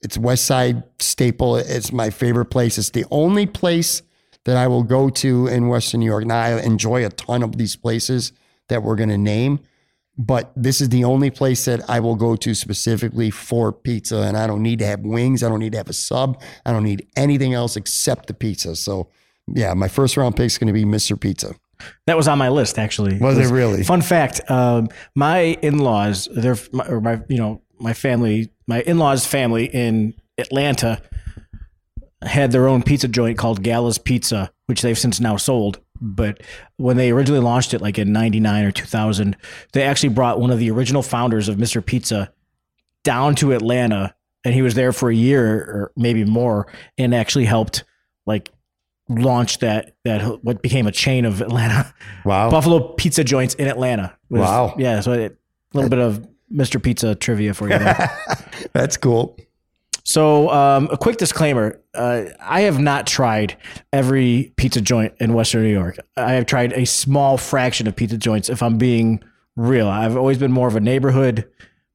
[0.03, 1.57] It's West Side staple.
[1.57, 2.79] It's my favorite place.
[2.79, 4.01] It's the only place
[4.45, 6.25] that I will go to in Western New York.
[6.27, 8.33] Now I enjoy a ton of these places
[8.69, 9.61] that we're going to name,
[10.17, 14.23] but this is the only place that I will go to specifically for pizza.
[14.23, 15.43] And I don't need to have wings.
[15.43, 16.41] I don't need to have a sub.
[16.65, 18.77] I don't need anything else except the pizza.
[18.77, 19.09] So,
[19.47, 21.19] yeah, my first round pick is going to be Mr.
[21.19, 21.55] Pizza.
[22.07, 23.19] That was on my list, actually.
[23.19, 23.83] Was it really?
[23.83, 29.27] Fun fact: um, my in-laws, their my, or my you know my family, my in-laws'
[29.27, 31.03] family in Atlanta
[32.25, 35.81] had their own pizza joint called Gala's Pizza, which they've since now sold.
[36.01, 36.43] But
[36.77, 39.37] when they originally launched it, like in '99 or 2000,
[39.73, 41.85] they actually brought one of the original founders of Mr.
[41.85, 42.33] Pizza
[43.05, 44.15] down to Atlanta,
[44.45, 46.67] and he was there for a year or maybe more,
[46.99, 47.85] and actually helped
[48.27, 48.51] like
[49.09, 51.95] launch that that what became a chain of Atlanta
[52.25, 52.51] Wow.
[52.51, 54.17] Buffalo pizza joints in Atlanta.
[54.31, 54.75] Was- Wow.
[54.79, 55.31] Yeah, so a
[55.75, 56.83] little bit of Mr.
[56.83, 57.79] Pizza trivia for you.
[57.79, 58.11] there.
[58.73, 59.37] That's cool.
[60.05, 63.57] So, um, a quick disclaimer: uh, I have not tried
[63.93, 65.99] every pizza joint in Western New York.
[66.17, 68.51] I have tried a small fraction of pizza joints.
[68.51, 69.23] If I'm being
[69.57, 71.49] real, I've always been more of a neighborhood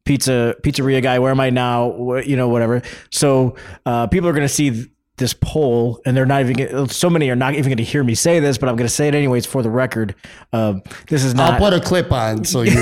[0.05, 1.20] pizza pizzeria guy.
[1.20, 2.16] Where am I now?
[2.18, 2.82] You know, whatever.
[3.12, 3.55] So,
[3.86, 4.88] uh, people are going to see.
[5.20, 6.55] Th- this poll, and they're not even.
[6.55, 8.88] Gonna, so many are not even going to hear me say this, but I'm going
[8.88, 10.15] to say it anyways for the record.
[10.53, 11.53] Um, this is not.
[11.53, 12.74] I'll put a clip on so you.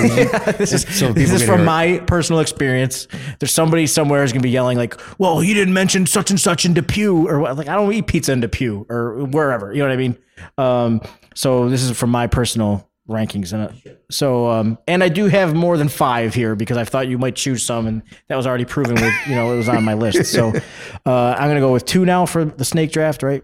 [0.57, 3.07] this is so this is from my personal experience.
[3.39, 6.65] There's somebody somewhere is gonna be yelling like, "Well, you didn't mention such and such
[6.65, 9.73] in Depew," or like I don't eat pizza in Depew or wherever.
[9.73, 10.17] You know what I mean?
[10.57, 11.01] Um,
[11.35, 15.53] so this is from my personal rankings, and uh, so um, and I do have
[15.53, 18.65] more than five here because I thought you might choose some, and that was already
[18.65, 20.31] proven with you know it was on my list.
[20.31, 20.49] So
[21.05, 23.43] uh, I'm gonna go with two now for the snake draft, right?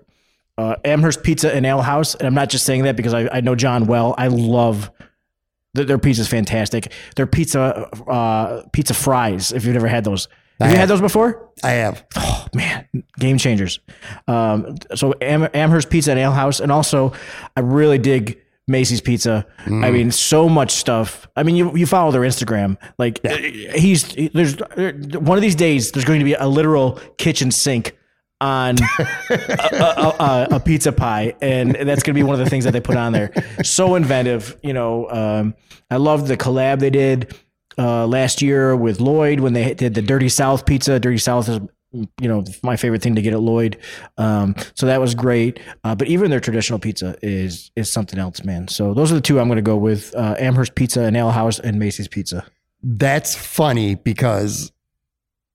[0.58, 3.42] Uh, Amherst Pizza and Ale House, and I'm not just saying that because I, I
[3.42, 4.14] know John well.
[4.18, 4.92] I love
[5.74, 6.92] their, their pizza's fantastic.
[7.16, 9.52] Their pizza, uh, pizza fries.
[9.52, 10.28] If you've never had those,
[10.60, 10.82] have you have.
[10.82, 11.50] had those before?
[11.64, 12.06] I have.
[12.16, 12.88] Oh man,
[13.18, 13.80] game changers.
[14.28, 17.14] Um, so Am- Amherst Pizza and Ale House, and also
[17.58, 19.46] I really dig Macy's Pizza.
[19.66, 21.28] I mean, so much stuff.
[21.36, 22.78] I mean, you you follow their Instagram.
[22.98, 23.20] Like
[23.76, 27.98] he's there's one of these days there's going to be a literal kitchen sink
[28.40, 28.76] on
[29.30, 29.36] a,
[29.74, 32.72] a, a, a pizza pie, and that's going to be one of the things that
[32.72, 33.32] they put on there.
[33.64, 35.10] So inventive, you know.
[35.10, 35.56] Um,
[35.92, 37.36] I love the collab they did
[37.78, 41.00] uh, last year with Lloyd when they did the Dirty South pizza.
[41.00, 41.60] Dirty South is
[41.94, 43.78] you know my favorite thing to get at Lloyd.
[44.18, 45.60] Um, so that was great.
[45.84, 48.68] Uh, but even their traditional pizza is is something else, man.
[48.68, 51.32] So those are the two I'm going to go with: uh, Amherst Pizza and Ale
[51.32, 52.46] House and Macy's Pizza.
[52.82, 54.72] That's funny because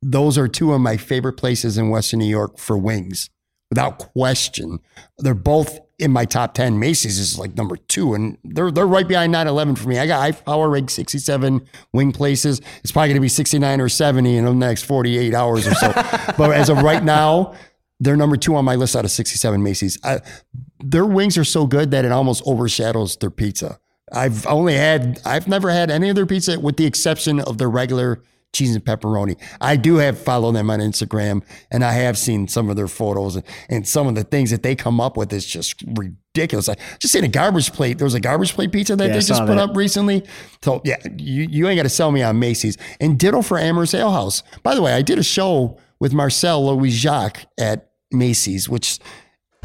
[0.01, 3.31] those are two of my favorite places in Western New York for wings,
[3.71, 4.79] without question.
[5.19, 6.79] They're both in my top 10.
[6.79, 9.99] Macy's is like number two, and they're they're right behind 911 for me.
[9.99, 12.61] I got I power rank 67 wing places.
[12.83, 15.93] It's probably going to be 69 or 70 in the next 48 hours or so.
[16.39, 17.55] but as of right now,
[18.01, 19.99] they're number two on my list out of 67 Macy's.
[20.05, 20.21] I,
[20.81, 23.81] their wings are so good that it almost overshadows their pizza.
[24.13, 27.69] I've only had, I've never had any of their pizza with the exception of their
[27.69, 28.23] regular
[28.53, 29.37] cheese and pepperoni.
[29.61, 33.37] I do have follow them on Instagram and I have seen some of their photos
[33.37, 36.69] and, and some of the things that they come up with is just ridiculous.
[36.69, 37.99] I just seen a garbage plate.
[37.99, 39.59] There was a garbage plate pizza that Yeah, they just put that.
[39.71, 40.25] up recently.
[40.63, 43.95] So yeah, you, you ain't got to sell me on Macy's and ditto for Amherst
[43.95, 44.43] Ale House.
[44.63, 48.99] By the way, I did a show with Marcel Louis Jacques at Macy's, which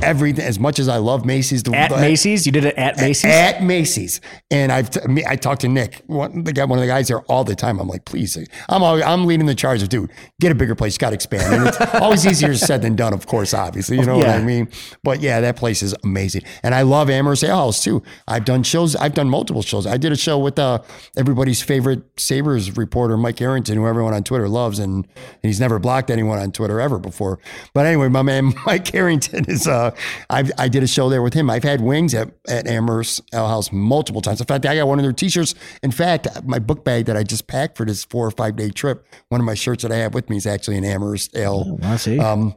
[0.02, 2.98] everything, as much as I love Macy's, the, At the- Macy's, you did it at
[2.98, 3.32] Macy's.
[3.32, 4.22] at Macy's,
[4.52, 7.22] and I've t- I talked to Nick, one the guy, one of the guys there
[7.24, 7.80] all the time.
[7.80, 8.38] I'm like, please,
[8.70, 10.10] I'm al- I'm leading the charge of, dude,
[10.42, 11.54] get a bigger place, got to expand.
[11.54, 14.70] And it's always easier said than done, of course, obviously, you know what I mean.
[15.04, 18.04] But yeah, that place is amazing, and I love Amherst House too.
[18.28, 19.86] I've done shows, I've done multiple shows.
[19.88, 20.80] I did a show with uh,
[21.18, 25.08] everybody's favorite Sabres reporter, Mike Harrington, who everyone on Twitter loves, and, and
[25.42, 27.40] he's never blocked anyone on Twitter ever before.
[27.74, 29.83] But anyway, my man Mike Harrington is uh,
[30.30, 31.50] I've, I did a show there with him.
[31.50, 34.40] I've had wings at, at Amherst Ale House multiple times.
[34.40, 35.56] In fact, I got one of their t-shirts.
[35.82, 38.70] In fact, my book bag that I just packed for this four or five day
[38.70, 41.80] trip, one of my shirts that I have with me is actually an Amherst Ale
[41.84, 42.20] I see.
[42.20, 42.56] um,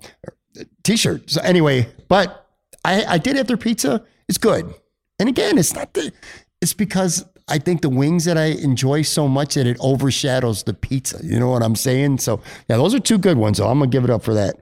[0.82, 1.30] t-shirt.
[1.30, 2.46] So anyway, but
[2.84, 4.04] I, I did have their pizza.
[4.28, 4.72] It's good.
[5.18, 6.12] And again, it's not the,
[6.60, 10.74] it's because I think the wings that I enjoy so much that it overshadows the
[10.74, 11.18] pizza.
[11.22, 12.18] You know what I'm saying?
[12.18, 13.58] So yeah, those are two good ones.
[13.58, 14.56] So I'm gonna give it up for that.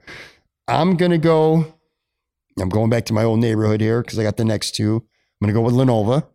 [0.69, 1.74] I'm gonna go.
[2.61, 4.97] I'm going back to my old neighborhood here because I got the next two.
[4.97, 6.27] I'm gonna go with La Nova,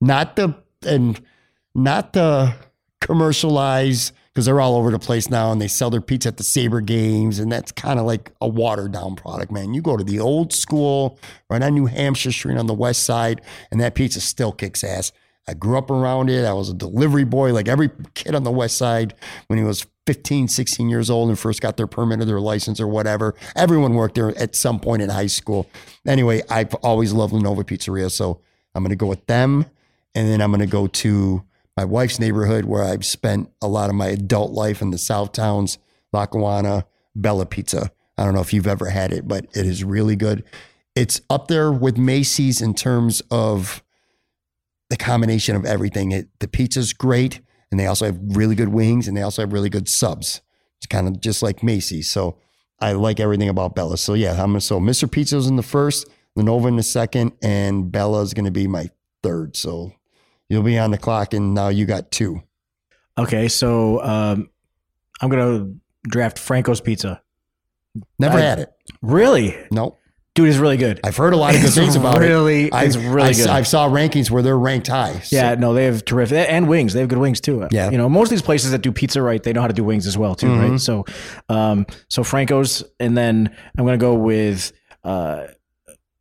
[0.00, 0.54] not the
[0.86, 1.20] and
[1.74, 2.54] not the
[3.00, 6.42] commercialized because they're all over the place now and they sell their pizza at the
[6.42, 9.72] Sabre games and that's kind of like a watered down product, man.
[9.72, 11.18] You go to the old school
[11.48, 15.12] right on New Hampshire Street on the west side and that pizza still kicks ass.
[15.48, 16.44] I grew up around it.
[16.44, 19.14] I was a delivery boy like every kid on the west side
[19.46, 22.80] when he was 15, 16 years old and first got their permit or their license
[22.80, 23.34] or whatever.
[23.54, 25.68] Everyone worked there at some point in high school.
[26.06, 28.40] Anyway, I've always loved La Nova Pizzeria, so
[28.74, 29.66] I'm going to go with them
[30.14, 31.44] and then I'm going to go to
[31.76, 35.32] my wife's neighborhood where I've spent a lot of my adult life in the South
[35.32, 35.78] Towns,
[36.12, 37.90] Lackawanna, Bella Pizza.
[38.16, 40.42] I don't know if you've ever had it, but it is really good.
[40.94, 43.82] It's up there with Macy's in terms of
[44.88, 46.12] the combination of everything.
[46.12, 47.40] It, the pizza's great,
[47.70, 50.40] and they also have really good wings, and they also have really good subs.
[50.78, 52.08] It's kind of just like Macy's.
[52.10, 52.38] So
[52.80, 53.96] I like everything about Bella.
[53.98, 55.10] So yeah, I'm gonna so Mr.
[55.10, 58.90] Pizza's in the first, La Nova in the second, and Bella's gonna be my
[59.22, 59.56] third.
[59.56, 59.92] So
[60.48, 62.42] you'll be on the clock, and now you got two.
[63.18, 64.50] okay, so um,
[65.20, 65.72] I'm gonna
[66.04, 67.22] draft Franco's Pizza.
[68.18, 68.72] Never I- had it.
[69.02, 69.98] Really, Nope.
[70.36, 71.00] Dude, it's really good.
[71.02, 72.72] I've heard a lot of good It's things about really- it.
[72.74, 73.48] I, it's really I, good.
[73.48, 75.18] I saw rankings where they're ranked high.
[75.20, 76.92] So- Yeah, no, they have terrific and wings.
[76.92, 77.66] They have good wings too.
[77.72, 77.90] Yeah.
[77.90, 79.82] you know, most of these places that do pizza right, they know how to do
[79.82, 80.70] wings as well too, Mm-hmm.
[80.72, 80.80] right?
[80.80, 81.04] So,
[81.48, 84.72] um, so Franco's, and then I'm gonna go with
[85.02, 85.46] uh,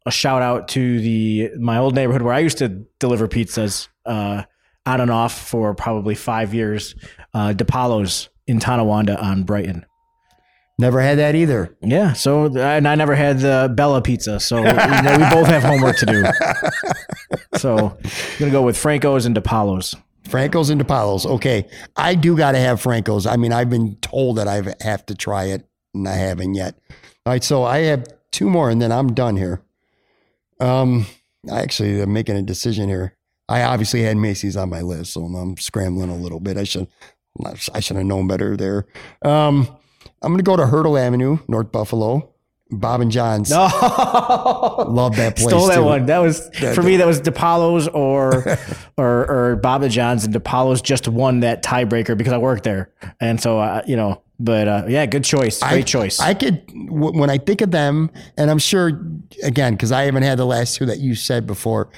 [0.06, 4.44] a shout out to the my old neighborhood where I used to deliver pizzas uh,
[4.86, 6.96] on and off for probably five years.
[7.34, 9.86] Uh, DePaulo's in Tonawanda on Brighton.
[10.78, 11.76] Never had that either.
[11.82, 15.64] Yeah, so and I never had the Bella pizza, so you know, we both have
[15.64, 16.26] homework to do.
[17.58, 19.96] So I'm gonna go with Franco's and DePaulo's.
[20.28, 21.26] Franco's and DePaulo's.
[21.26, 21.68] Okay.
[21.96, 23.26] I do got to have Franco's.
[23.26, 26.76] I mean, I've been told that I have to try it, and I haven't yet.
[27.26, 27.44] All right.
[27.44, 29.62] So I have two more, and then I'm done here.
[30.60, 31.06] Um,
[31.52, 33.16] I actually am making a decision here.
[33.48, 36.58] I obviously had Macy's on my list, so I'm scrambling a little bit.
[36.58, 36.88] I should,
[37.74, 38.86] I should have known better there.
[39.24, 39.68] Um,
[40.26, 42.32] I'm going to go to Hertel Avenue, North Buffalo.
[42.72, 43.52] Bob and John's.
[43.52, 43.58] No,
[44.90, 45.48] Love that place.
[45.50, 45.84] stole that too.
[45.84, 46.08] one.
[46.08, 46.98] That was for me.
[46.98, 48.58] That was DePaulo's or
[48.98, 53.40] or or Baba John's, and DePaulo's just won that tiebreaker because I worked there, and
[53.40, 54.24] so uh, you know.
[54.40, 55.62] But uh, yeah, good choice.
[55.62, 56.20] Great I, choice.
[56.20, 59.00] I could w- when I think of them, and I'm sure
[59.44, 61.90] again because I haven't had the last two that you said before.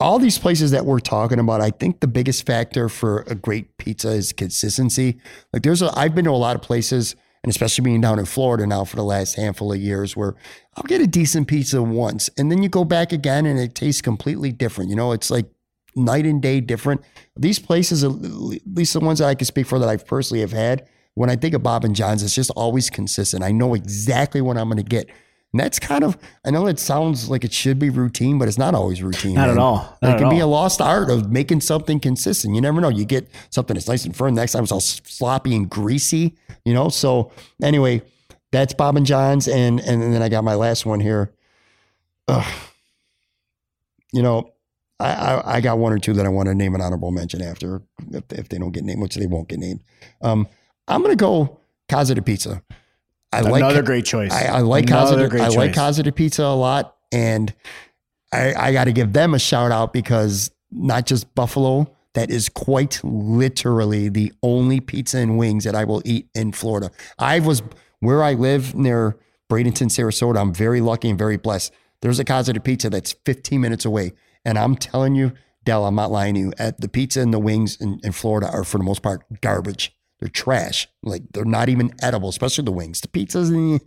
[0.00, 3.78] all these places that we're talking about, I think the biggest factor for a great
[3.78, 5.18] pizza is consistency.
[5.52, 8.24] Like there's a, I've been to a lot of places, and especially being down in
[8.26, 10.34] Florida now for the last handful of years, where
[10.76, 14.02] I'll get a decent pizza once, and then you go back again, and it tastes
[14.02, 14.90] completely different.
[14.90, 15.46] You know, it's like
[15.96, 17.02] night and day different.
[17.36, 20.52] These places, at least the ones that I can speak for that I've personally have
[20.52, 23.42] had, when I think of Bob and John's, it's just always consistent.
[23.42, 25.10] I know exactly what I'm going to get.
[25.52, 28.58] And that's kind of, I know it sounds like it should be routine, but it's
[28.58, 29.34] not always routine.
[29.34, 29.56] Not man.
[29.56, 29.98] at all.
[30.00, 32.54] Not it can be a lost art of making something consistent.
[32.54, 32.88] You never know.
[32.88, 34.34] You get something that's nice and firm.
[34.34, 36.88] Next time it's all sloppy and greasy, you know?
[36.88, 37.32] So
[37.62, 38.02] anyway,
[38.52, 39.48] that's Bob and John's.
[39.48, 41.32] And, and then I got my last one here.
[42.28, 42.46] Ugh.
[44.12, 44.52] You know,
[45.00, 47.42] I, I, I got one or two that I want to name an honorable mention
[47.42, 47.82] after
[48.12, 49.82] if, if they don't get named, which they won't get named.
[50.22, 50.46] Um,
[50.86, 52.62] I'm going to go Casa de Pizza.
[53.32, 54.32] I like Another great choice.
[54.32, 55.74] I, I like Casa Another de, great I like choice.
[55.74, 57.54] Casa de Pizza a lot, and
[58.32, 62.48] I, I got to give them a shout out because not just Buffalo, that is
[62.48, 66.90] quite literally the only pizza and wings that I will eat in Florida.
[67.18, 67.62] I was
[68.00, 69.16] where I live near
[69.50, 70.40] Bradenton, Sarasota.
[70.40, 71.72] I'm very lucky and very blessed.
[72.02, 74.12] There's a Casa de Pizza that's 15 minutes away,
[74.44, 75.32] and I'm telling you,
[75.64, 76.52] Del, I'm not lying to you.
[76.58, 79.94] At the pizza and the wings in, in Florida are for the most part garbage.
[80.20, 80.86] They're trash.
[81.02, 83.00] Like they're not even edible, especially the wings.
[83.00, 83.78] The pizzas, eh.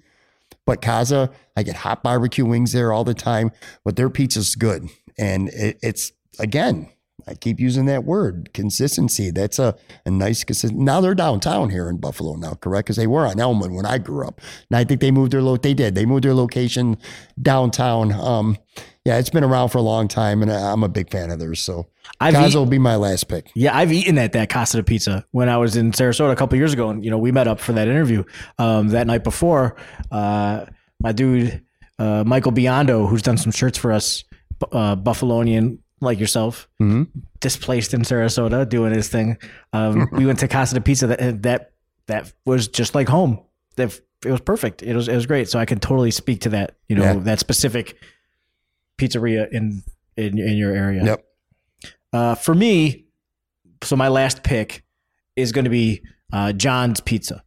[0.66, 3.52] but Casa, I get hot barbecue wings there all the time.
[3.86, 6.90] But their pizza's good, and it, it's again,
[7.28, 9.32] I keep using that word, consistency.
[9.32, 9.76] That's a,
[10.06, 10.82] a nice consistent.
[10.82, 12.88] Now they're downtown here in Buffalo now, correct?
[12.88, 14.42] Because they were on Elmwood when I grew up.
[14.70, 15.96] And I think they moved their lo- they did.
[15.96, 16.98] They moved their location
[17.42, 18.12] downtown.
[18.12, 18.58] Um,
[19.06, 21.39] yeah, it's been around for a long time, and I- I'm a big fan of
[21.39, 21.62] theirs.
[21.62, 21.88] So
[22.20, 23.51] I've Casa eat- will be my last pick.
[23.56, 26.58] Yeah, I've eaten at that Casa de Pizza when I was in Sarasota a couple
[26.58, 28.24] years ago, and you know we met up for that interview
[28.58, 29.76] um, that night before.
[30.12, 30.66] Uh,
[31.01, 31.62] my dude
[31.99, 34.24] uh, Michael Biondo, who's done some shirts for us,
[34.72, 37.08] uh, Buffalonian like yourself, Mhm.
[37.39, 39.38] displaced in Sarasota doing his thing.
[39.74, 41.72] Um, we went to Casa de Pizza that that
[42.08, 43.39] that was just like home.
[43.76, 44.82] That it was perfect.
[44.82, 45.49] It was it was great.
[45.49, 46.76] So I can totally speak to that.
[46.89, 47.14] You know Yeah.
[47.20, 47.95] that specific
[49.04, 49.84] pizzeria in
[50.18, 51.04] in in your area.
[51.04, 51.26] Yep.
[52.12, 53.06] Uh, for me,
[53.82, 54.84] so my last pick
[55.36, 57.43] is going to be uh, John's Pizza.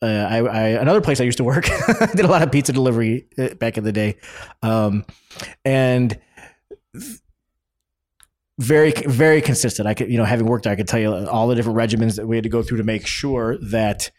[0.00, 1.68] Uh, I, I another place I used to work.
[2.00, 4.16] I did a lot of pizza delivery uh, back in the day,
[4.62, 5.04] um,
[5.64, 6.18] and
[8.58, 9.88] very very consistent.
[9.88, 12.16] I could you know having worked there, I could tell you all the different regimens
[12.16, 14.10] that we had to go through to make sure that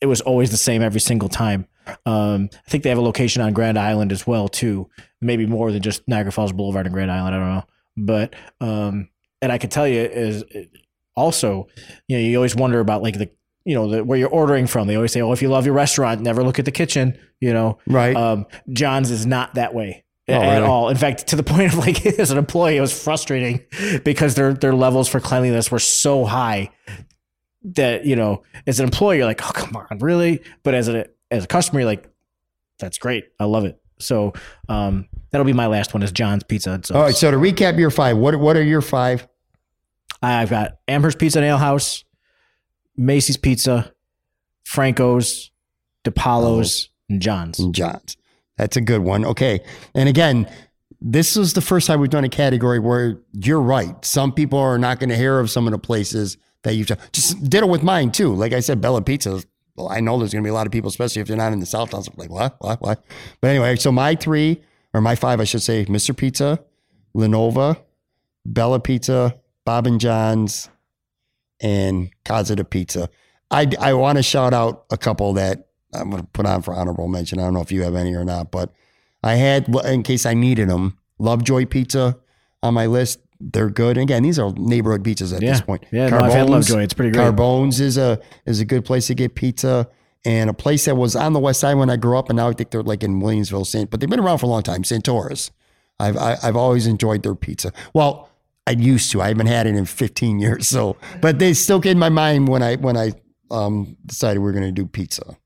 [0.00, 1.66] it was always the same every single time.
[2.06, 4.88] Um, I think they have a location on Grand Island as well too,
[5.20, 7.34] maybe more than just Niagara Falls Boulevard and Grand Island.
[7.34, 7.64] I don't know,
[7.96, 9.08] but um,
[9.42, 10.44] and I could tell you is
[11.16, 11.68] also,
[12.08, 13.30] you know, you always wonder about like the
[13.64, 14.86] you know the, where you're ordering from.
[14.86, 17.18] They always say, oh, if you love your restaurant, never look at the kitchen.
[17.40, 18.16] You know, Right.
[18.16, 20.04] um, John's is not that way.
[20.26, 20.66] Oh, at really?
[20.66, 20.88] all.
[20.88, 23.62] In fact, to the point of like as an employee, it was frustrating
[24.04, 26.70] because their their levels for cleanliness were so high
[27.62, 30.42] that you know, as an employee, you're like, oh come on, really?
[30.62, 32.08] But as a as a customer, you're like,
[32.78, 33.80] that's great, I love it.
[33.98, 34.32] So
[34.68, 36.72] um, that'll be my last one is John's Pizza.
[36.72, 37.14] and All right.
[37.14, 39.26] So to recap your five, what what are your five?
[40.22, 42.04] I've got Amherst Pizza and Ale House,
[42.96, 43.92] Macy's Pizza,
[44.64, 45.50] Franco's,
[46.04, 47.58] DePaulo's, and John's.
[47.58, 48.16] and John's.
[48.56, 49.24] That's a good one.
[49.24, 49.60] Okay.
[49.94, 50.48] And again,
[51.00, 54.02] this is the first time we've done a category where you're right.
[54.04, 56.98] Some people are not going to hear of some of the places that you've done.
[57.12, 58.34] just did it with mine too.
[58.34, 59.42] Like I said, Bella Pizza.
[59.76, 61.52] Well, I know there's going to be a lot of people, especially if they're not
[61.52, 61.92] in the South.
[61.92, 63.04] Was like, what, what, what?
[63.40, 64.62] But anyway, so my three
[64.92, 66.16] or my five, I should say, Mr.
[66.16, 66.60] Pizza,
[67.12, 67.76] La Nova,
[68.46, 70.68] Bella Pizza, Bob and John's,
[71.60, 73.08] and Casa de Pizza.
[73.50, 76.74] I, I want to shout out a couple that I'm going to put on for
[76.74, 77.38] honorable mention.
[77.38, 78.72] I don't know if you have any or not, but
[79.22, 82.18] I had, in case I needed them, Lovejoy Pizza
[82.62, 83.20] on my list.
[83.40, 83.96] They're good.
[83.98, 85.52] And Again, these are neighborhood pizzas at Yeah.
[85.52, 85.84] this point.
[85.92, 86.82] Yeah, no, I've had Carbone's- Lovejoy.
[86.84, 87.22] It's pretty great.
[87.22, 89.88] Carbone's is a is a good place to get pizza,
[90.24, 92.48] and a place that was on the west side when I grew up, and now
[92.48, 93.90] I think they're like in Williamsville, Saint.
[93.90, 94.82] But they've been around for a long time.
[94.84, 95.50] Santora's.
[96.00, 97.72] I've I, I've always enjoyed their pizza.
[97.92, 98.28] Well,
[98.66, 99.20] I used to.
[99.20, 100.66] I haven't had it in 15 years.
[100.68, 103.12] So, but they still get in my mind when I when I
[103.50, 105.36] um decided we are going to do pizza.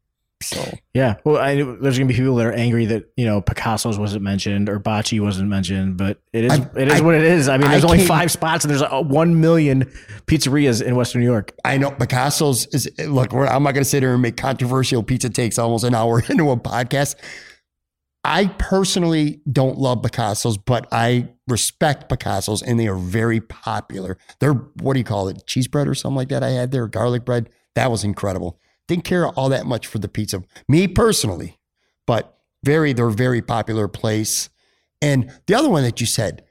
[0.49, 1.17] So Yeah.
[1.25, 4.69] Well, I, there's gonna be people that are angry that you know Picasso's wasn't mentioned
[4.69, 7.49] or Bocce wasn't mentioned, but it is I- it is I- what it is.
[7.49, 9.85] I mean, there's only five spots and there's uh, one million
[10.27, 11.53] pizzerias in Western New York.
[11.65, 13.33] I know Picasso's is look.
[13.33, 16.21] We're, I'm not going to sit here and make controversial pizza takes almost an hour
[16.29, 17.17] into a podcast.
[18.25, 24.19] I personally don't love Picasso's, but I respect Picasso's, and they are very popular.
[24.41, 26.43] They're what do you call it, cheese bread or something like that?
[26.43, 27.49] I had there garlic bread.
[27.75, 28.59] That was incredible.
[28.89, 31.59] Didn't care all that much for the pizza, me personally,
[32.07, 34.51] but very they're a very popular place.
[35.01, 36.45] And the other one that you said,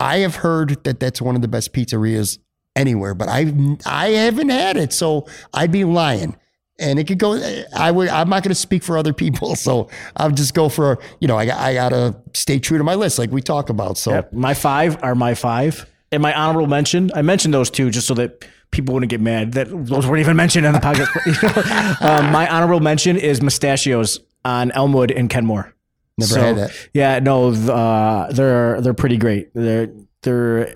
[0.00, 2.38] I have heard that that's one of the best pizzerias
[2.74, 3.52] anywhere, but I
[3.86, 6.36] I haven't had it, so I'd be lying.
[6.78, 7.40] And it could go.
[7.76, 8.08] I would.
[8.08, 10.98] I'm not going to speak for other people, so I'll just go for.
[11.20, 13.98] You know, I I gotta stay true to my list, like we talk about.
[13.98, 14.32] So Yep.
[14.32, 15.86] My five are my five.
[16.10, 19.52] And my honorable mention, I mentioned those two just so that people wouldn't get mad
[19.52, 22.00] that those weren't even mentioned in the podcast.
[22.02, 25.72] um, my honorable mention is Mustachios on Elmwood and Kenmore.
[26.18, 26.88] never So, had that.
[26.92, 29.54] Yeah, no, uh, they're they're pretty great.
[29.54, 29.88] They're
[30.22, 30.74] they're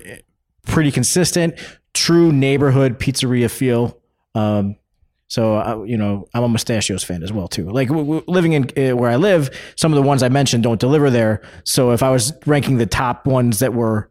[0.65, 1.59] pretty consistent,
[1.93, 3.99] true neighborhood pizzeria feel.
[4.35, 4.75] Um,
[5.27, 7.69] so uh, you know, I'm a Mustachios fan as well too.
[7.69, 10.63] Like w- w- living in uh, where I live, some of the ones I mentioned
[10.63, 11.41] don't deliver there.
[11.65, 14.09] So if I was ranking the top ones that were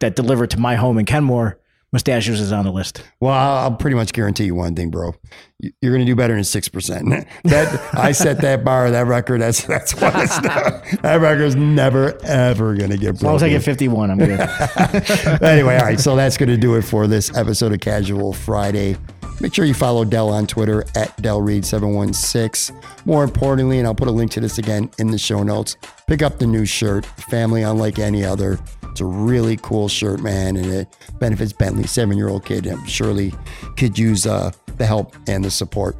[0.00, 1.58] that delivered to my home in Kenmore,
[1.94, 3.04] Mustachios is on the list.
[3.20, 5.14] Well, I'll pretty much guarantee you one thing, bro.
[5.60, 7.08] You- You're going to do better than six percent.
[7.44, 9.40] That I set that bar, that record.
[9.40, 10.38] That's that's what it's
[11.02, 13.58] that record's never ever going to get As long as I broken.
[13.60, 14.40] get 51, I'm good.
[15.42, 16.00] anyway, all right.
[16.00, 18.96] So that's going to do it for this episode of Casual Friday.
[19.40, 23.04] Make sure you follow Del on Twitter at DelReid716.
[23.06, 25.76] More importantly, and I'll put a link to this again in the show notes,
[26.06, 28.58] pick up the new shirt, Family Unlike Any Other.
[28.94, 32.64] It's a really cool shirt, man, and it benefits Bentley, seven year old kid.
[32.68, 33.34] I'm surely
[33.76, 35.96] could use uh, the help and the support.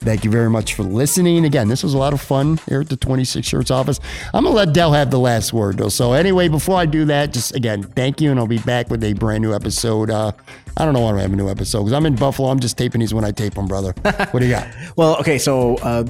[0.00, 1.44] Thank you very much for listening.
[1.44, 4.00] Again, this was a lot of fun here at the 26 Shirts office.
[4.32, 5.90] I'm going to let Del have the last word, though.
[5.90, 8.30] So, anyway, before I do that, just again, thank you.
[8.30, 10.08] And I'll be back with a brand new episode.
[10.08, 10.32] Uh,
[10.78, 12.48] I don't know when I have a new episode because I'm in Buffalo.
[12.48, 13.92] I'm just taping these when I tape them, brother.
[14.30, 14.68] What do you got?
[14.96, 16.04] Well, okay, so uh,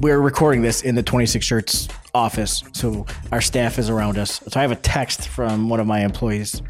[0.00, 4.40] we're recording this in the 26 Shirts office, so our staff is around us.
[4.48, 6.62] So I have a text from one of my employees,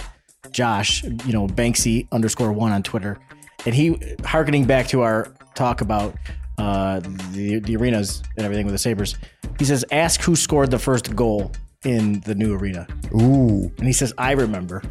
[0.50, 3.18] Josh, you know, Banksy underscore one on Twitter,
[3.64, 6.14] and he, harkening back to our talk about
[6.58, 7.00] uh,
[7.32, 9.16] the the arenas and everything with the Sabres,
[9.58, 11.52] he says, "Ask who scored the first goal
[11.84, 14.82] in the new arena," Ooh, and he says, "I remember."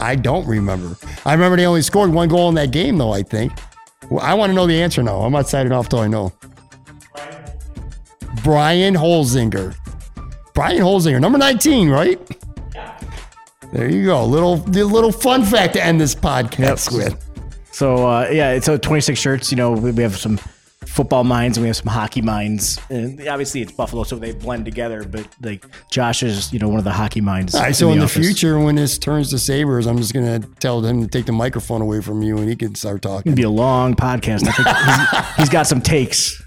[0.00, 0.96] I don't remember.
[1.26, 3.52] I remember they only scored one goal in that game, though, I think.
[4.08, 5.18] Well, I want to know the answer now.
[5.18, 6.32] I'm not signing off till I know.
[8.48, 9.76] Brian Holzinger.
[10.54, 12.18] Brian Holzinger, number 19, right?
[13.74, 14.24] There you go.
[14.24, 17.22] Little little fun fact to end this podcast with.
[17.72, 19.50] So uh, yeah, it's a 26 shirts.
[19.50, 20.38] You know, we have some
[20.86, 22.80] football minds and we have some hockey minds.
[22.88, 25.04] And obviously, it's Buffalo, so they blend together.
[25.04, 27.54] But like Josh is, you know, one of the hockey minds.
[27.54, 30.82] All right, so in the, future, when this turns to Sabres, I'm just gonna tell
[30.82, 33.30] him to take the microphone away from you and he can start talking.
[33.30, 34.48] it'd be a long podcast.
[34.48, 36.42] I think he's, he's got some takes.